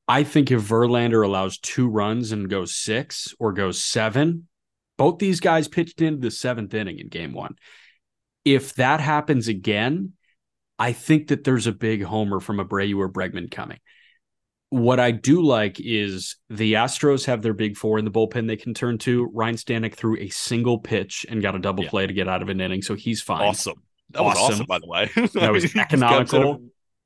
[0.07, 4.49] I think if Verlander allows two runs and goes six or goes seven,
[4.99, 7.57] both these guys pitched into the seventh inning in game one.
[8.45, 10.13] If that happens again,
[10.79, 13.79] I think that there's a big homer from Abreu or Bregman coming.
[14.71, 18.57] What I do like is the Astros have their big four in the bullpen they
[18.57, 19.31] can turn to.
[19.33, 21.91] Ryne Stanek threw a single pitch and got a double Yeah.
[21.91, 23.43] play to get out of an inning, so he's fine.
[23.43, 23.83] Awesome.
[24.11, 24.55] That was Awesome.
[24.55, 25.11] awesome, by the way.
[25.35, 26.65] That was He just comes economical.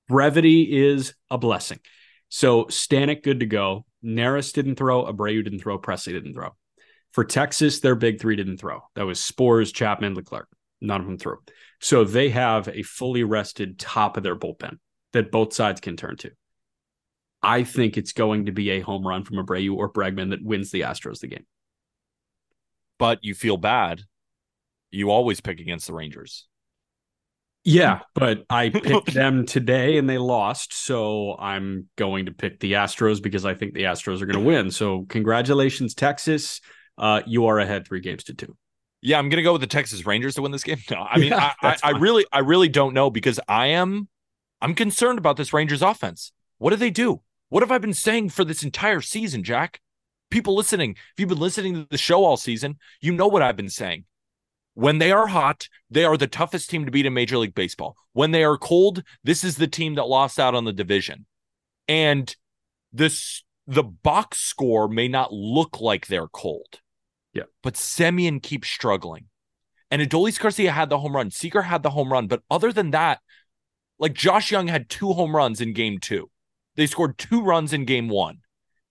[0.09, 1.79] Brevity is a blessing.
[2.29, 3.85] So Stanek good to go.
[4.05, 5.05] Neris didn't throw.
[5.05, 5.79] Abreu didn't throw.
[5.79, 6.51] Pressly didn't throw.
[7.13, 8.83] For Texas, their big three didn't throw.
[8.95, 10.49] That was Sborz, Chapman, Leclerc.
[10.81, 11.39] None of them threw.
[11.81, 14.79] So they have a fully rested top of their bullpen
[15.13, 16.31] that both sides can turn to.
[17.43, 20.71] I think it's going to be a home run from Abreu or Bregman that wins
[20.71, 21.47] the Astros the game.
[22.99, 24.03] But you feel bad.
[24.91, 26.47] You always pick against the Rangers.
[27.69, 30.73] Yeah, but I picked them today and they lost.
[30.73, 34.45] So I'm going to pick the Astros because I think the Astros are going to
[34.45, 34.71] win.
[34.71, 36.61] So congratulations, Texas.
[36.97, 38.57] Uh, you are ahead three games to two.
[39.01, 40.79] Yeah, I'm gonna go with the Texas Rangers to win this game.
[40.91, 44.09] No, I mean, Yeah, I, I, I really, I really don't know because I am,
[44.61, 46.33] I'm concerned about this Rangers offense.
[46.57, 47.21] What do they do?
[47.49, 49.81] What have I been saying for this entire season, Jack?
[50.31, 53.57] people listening, if you've been listening to the show all season, you know what I've
[53.57, 54.05] been saying.
[54.79, 57.97] When they are hot, they are the toughest team to beat in Major League Baseball.
[58.13, 61.27] When they are cold, this is the team that lost out on the division.
[61.89, 62.33] And
[62.93, 66.79] this the box score may not look like they're cold.
[67.33, 67.43] Yeah.
[67.61, 69.25] But Semien keeps struggling.
[69.91, 71.33] And Adolis Garcia had the home run.
[71.33, 72.29] Seager had the home run.
[72.29, 73.19] But other than that,
[73.99, 76.31] like Josh Jung had two home runs in game two.
[76.77, 78.43] They scored two runs in game one.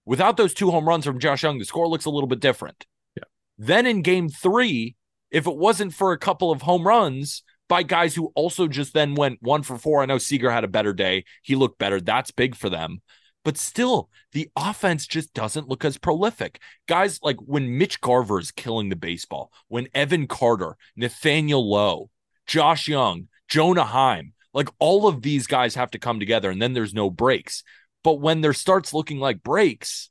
[0.04, 2.86] Without those two home runs from Josh Jung, the score looks a little bit different.
[3.16, 3.24] Yeah.
[3.58, 4.97] Then in game three,
[5.32, 9.15] if it wasn't for a couple of home runs by guys who also just then
[9.15, 11.25] went one for four, I know Seager had a better day.
[11.43, 11.99] He looked better.
[11.99, 13.01] That's big for them.
[13.43, 16.59] But still, the offense just doesn't look as prolific.
[16.88, 22.09] Guys like when Mitch Garver is killing the baseball, when Evan Carter, Nathaniel Lowe,
[22.45, 26.73] Josh Jung, Jonah Heim, like all of these guys have to come together and then
[26.73, 27.63] there's no breaks.
[28.03, 30.09] But when there starts looking like breaks,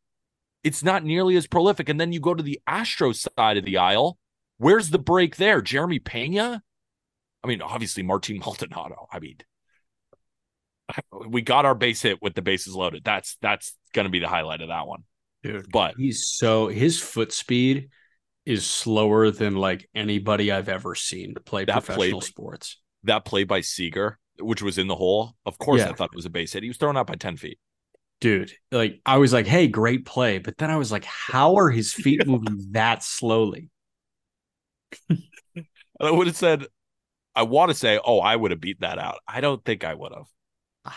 [0.64, 1.88] it's not nearly as prolific.
[1.88, 4.18] And then you go to the Astro side of the aisle.
[4.58, 5.60] Where's the break there?
[5.60, 6.62] Jeremy Pena?
[7.44, 9.06] I mean, obviously Martin Maldonado.
[9.12, 9.36] I mean,
[11.28, 13.04] we got our base hit with the bases loaded.
[13.04, 15.04] That's that's going to be the highlight of that one.
[15.42, 17.90] Dude, But he's so his foot speed
[18.44, 22.80] is slower than like anybody I've ever seen play professional play- sports.
[23.04, 25.90] that play by Seager, which was in the hole, of course Yeah.
[25.90, 26.62] I thought it was a base hit.
[26.62, 27.58] He was thrown out by 10 feet.
[28.20, 30.38] Dude, like I was like, hey, great play.
[30.38, 33.68] But then I was like, how are his feet moving that slowly?
[35.98, 36.66] And I would have said,
[37.34, 39.18] I want to say, oh, I would have beat that out.
[39.26, 40.92] I don't think I would have.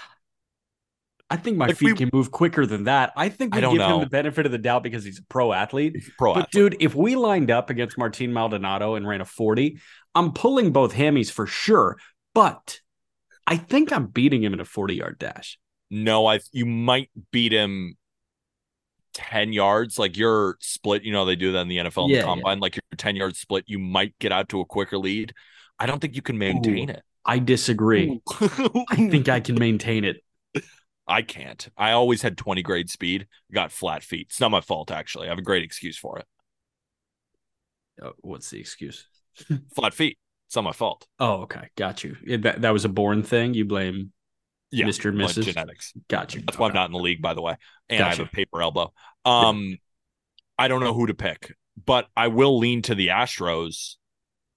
[1.30, 3.14] I think my Like, feet we- can move quicker than that.
[3.16, 5.24] I think I we don't give him the benefit of the doubt because he's a
[5.30, 6.04] pro athlete.
[6.18, 6.72] Pro But athlete.
[6.72, 9.80] dude, if we lined up against Martin Maldonado and ran a 40,
[10.16, 11.98] I'm pulling both hammies for sure.
[12.34, 12.80] But
[13.48, 15.60] I think I'm beating him in a 40 yard dash.
[15.92, 17.96] No, I you might beat him
[19.20, 20.00] 10 yards.
[20.00, 22.34] Like your split, you know, they do that in the NFL in Yeah, the yeah.
[22.36, 25.34] combine, like your 10 yard split, you might get out to a quicker lead.
[25.78, 27.04] I don't think you can maintain it.
[27.26, 28.22] I disagree.
[28.42, 30.24] I think I can maintain it.
[31.08, 31.68] I can't.
[31.78, 34.28] I always had 20 grade speed, got flat feet.
[34.30, 35.28] It's not my fault, actually.
[35.28, 36.26] I have a great excuse for it.
[38.02, 39.06] Oh, what's the excuse?
[39.76, 40.18] Flat feet.
[40.48, 41.08] It's not my fault.
[41.20, 41.70] Oh, okay.
[41.76, 42.16] Got you.
[42.26, 43.54] Yeah, That, that was a born thing.
[43.54, 44.12] You blame
[44.72, 44.86] Yeah.
[44.86, 45.10] Mr.
[45.10, 45.46] and Mrs.
[45.46, 45.94] genetics.
[46.08, 46.42] Got you.
[46.46, 47.56] That's why I'm not in the league, by the way.
[47.90, 48.94] And I have a paper elbow.
[49.26, 49.78] Um,
[50.58, 51.54] I don't know who to pick,
[51.84, 53.96] but I will lean to the Astros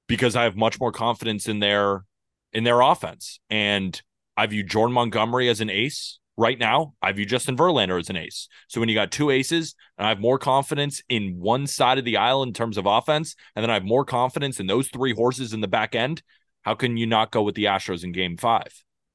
[0.09, 2.05] because I have much more confidence in their
[2.53, 3.41] in their offense.
[3.49, 4.01] And
[4.37, 6.95] I view Jordan Montgomery as an ace right now.
[7.01, 8.49] I view Justin Verlander as an ace.
[8.69, 12.05] So when you got two aces, and I have more confidence in one side of
[12.05, 15.15] the aisle in terms of offense, and then I have more confidence in those three
[15.15, 16.23] horses in the back end.
[16.63, 18.73] How can you not go with the Astros in game five?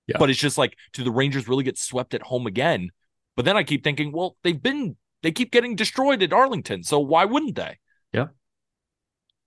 [0.07, 0.17] Yeah.
[0.17, 2.89] But it's just like, do the Rangers really get swept at home again?
[3.35, 6.99] But then I keep thinking, well, they've been they keep getting destroyed at Arlington, so
[6.99, 7.77] why wouldn't they?
[8.13, 8.27] Yeah.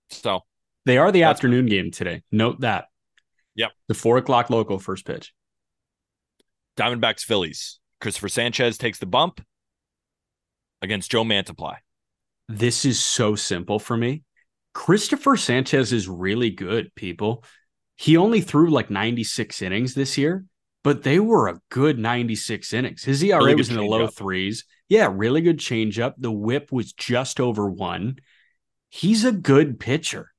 [0.09, 0.41] So
[0.85, 2.23] They are the afternoon game today.
[2.31, 2.85] Note that.
[3.55, 3.71] Yep.
[3.87, 5.33] The four o'clock local first pitch.
[6.77, 7.79] Diamondbacks Phillies.
[7.99, 9.41] Christopher Sanchez takes the bump
[10.81, 11.75] against Joe Mantiply.
[12.49, 14.23] This is so simple for me.
[14.73, 17.43] Christopher Sanchez is really good, people.
[17.97, 20.45] He only threw like 96 innings this year,
[20.83, 23.03] but they were a good 96 innings.
[23.03, 24.13] His ERA Really was in the low changeup.
[24.15, 24.65] threes.
[24.89, 26.13] Yeah, really good changeup.
[26.17, 28.17] The whip was just over one.
[28.89, 30.31] He's a good pitcher.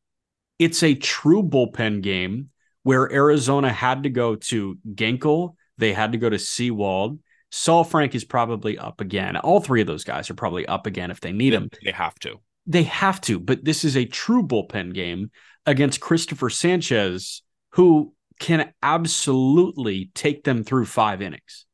[0.59, 2.51] It's a true bullpen game
[2.83, 5.55] where Arizona had to go to Ginkel.
[5.79, 7.19] They had to go to Sewald.
[7.51, 9.37] Saul Frank is probably up again.
[9.37, 11.69] All three of those guys are probably up again if they need him.
[11.85, 12.41] They have to.
[12.67, 15.31] They have to, but this is a true bullpen game
[15.67, 21.65] against Christopher Sanchez, who can absolutely take them through five innings.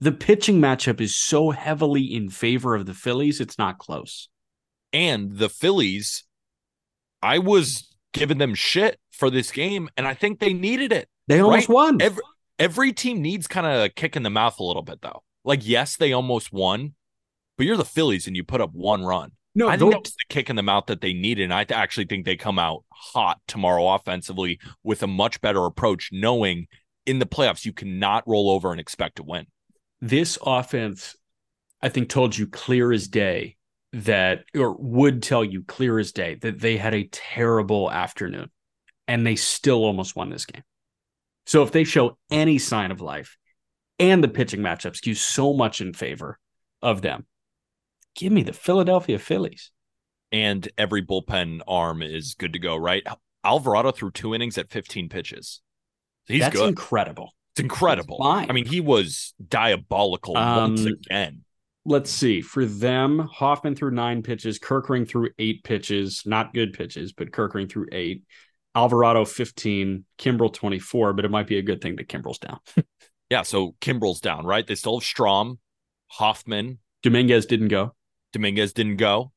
[0.00, 4.28] The pitching matchup is so heavily in favor of the Phillies, it's not close.
[4.92, 6.24] And the Phillies,
[7.22, 11.08] I was giving them shit for this game, and I think they needed it.
[11.26, 11.74] They almost Right.
[11.74, 12.00] won.
[12.02, 12.22] Every
[12.58, 15.22] every team needs kind of a kick in the mouth a little bit, though.
[15.44, 16.94] Like, yes, they almost won,
[17.56, 19.32] but you're the Phillies and you put up one run.
[19.54, 21.44] No, I think those- that was the kick in the mouth that they needed.
[21.44, 26.10] And I actually think they come out hot tomorrow offensively with a much better approach,
[26.12, 26.66] knowing
[27.06, 29.46] in the playoffs you cannot roll over and expect to win.
[30.00, 31.16] this offense,
[31.82, 33.56] I think, told you clear as day
[33.92, 38.50] that, or would tell you clear as day that they had a terrible afternoon
[39.08, 40.62] and they still almost won this game.
[41.46, 43.36] So if they show any sign of life
[43.98, 46.38] and the pitching matchup skews so much in favor
[46.82, 47.26] of them,
[48.18, 49.70] give me the Philadelphia Phillies.
[50.30, 53.02] And every bullpen arm is good to go, right?
[53.44, 55.62] Alvarado threw two innings at 15 pitches.
[56.26, 56.68] He's That's good.
[56.68, 57.30] incredible.
[57.52, 58.18] it's incredible.
[58.22, 61.44] I mean, he was diabolical once Um, again.
[61.86, 62.42] let's see.
[62.42, 67.70] For them, Hoffman threw nine pitches, Kerkering threw eight pitches, not good pitches, but Kerkering
[67.70, 68.24] threw eight.
[68.74, 72.58] Alvarado 15, Kimbrel 24, but it might be a good thing that Kimbrel's down.
[73.30, 74.66] Yeah, so Kimbrel's down, right?
[74.66, 75.58] They still have Strahm,
[76.06, 77.94] Hoffman, Dominguez didn't go.
[78.32, 79.32] Dominguez didn't go.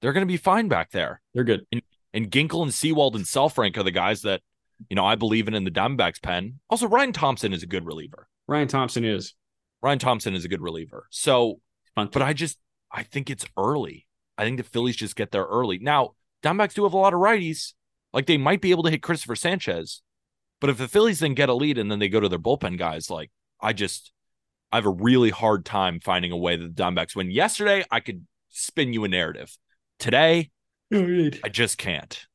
[0.00, 1.20] They're going to be fine back there.
[1.34, 1.66] They're good.
[2.12, 4.40] And Ginkel and Sewald and Saalfrank are the guys that,
[4.88, 6.60] you know, I believe in in the Diamondbacks pen.
[6.70, 8.28] Also, Ryan Thompson is a good reliever.
[8.48, 9.34] Ryan Thompson is.
[9.82, 11.06] Ryan Thompson is a good reliever.
[11.10, 11.60] So,
[11.94, 12.58] but I just,
[12.90, 14.06] I think it's early.
[14.38, 15.78] I think the Phillies just get there early.
[15.78, 17.74] Now, Diamondbacks do have a lot of righties.
[18.12, 20.02] Like they might be able to hit Christopher Sanchez.
[20.60, 22.78] But if the Phillies then get a lead and then they go to their bullpen
[22.78, 23.30] guys, like
[23.60, 24.12] I just,
[24.72, 27.30] I have a really hard time finding a way that the Diamondbacks win.
[27.30, 29.56] Yesterday, I could spin you a narrative.
[29.98, 30.50] Today,
[30.92, 32.26] I just can't.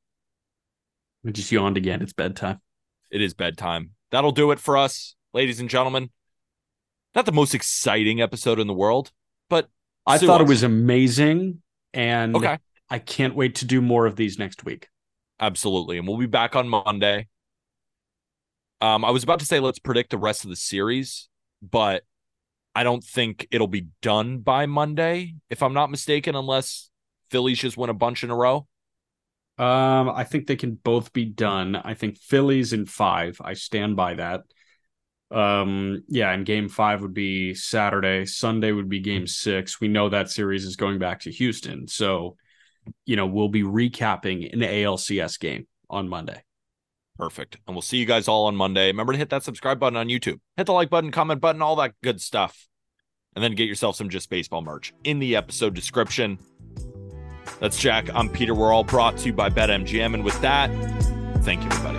[1.26, 2.02] I just yawned again.
[2.02, 2.62] It's bedtime.
[3.12, 3.92] It is bedtime.
[4.12, 6.10] That'll do it for us, ladies and gentlemen.
[7.16, 9.12] Not the most exciting episode in the world,
[9.50, 9.70] but
[10.06, 11.62] I sue thought it was amazing.
[11.94, 12.58] And okay.
[12.90, 14.90] I can't wait to do more of these next week.
[15.40, 15.98] Absolutely.
[15.98, 17.28] And we'll be back on Monday.
[18.82, 21.30] Um, I was about to say let's predict the rest of the series,
[21.62, 22.04] but
[22.76, 26.90] I don't think it'll be done by Monday, if I'm not mistaken, unless
[27.32, 28.68] Phillies just win a bunch in a row.
[29.58, 31.78] Um, I think they can both be done.
[31.78, 33.40] I think Phillies in five.
[33.42, 34.42] I stand by that.
[35.32, 38.26] Um, yeah, and game five would be Saturday.
[38.26, 39.80] Sunday would be game six.
[39.80, 41.88] We know that series is going back to Houston.
[41.88, 42.36] So,
[43.06, 46.44] you know, we'll be recapping an ALCS game on Monday.
[47.18, 47.58] Perfect.
[47.66, 48.88] And we'll see you guys all on Monday.
[48.88, 51.78] Remember to hit that subscribe button on YouTube, hit the like button, comment button, all
[51.78, 52.68] that good stuff.
[53.36, 56.40] And then get yourself some Just Baseball merch in the episode description.
[57.60, 58.10] That's Jack.
[58.14, 58.54] I'm Peter.
[58.54, 60.14] We're all brought to you by BetMGM.
[60.14, 60.70] And with that,
[61.44, 61.96] thank you, everybody.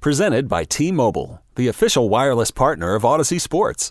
[0.00, 3.90] Presented by T Mobile, the official wireless partner of Audacy Sports.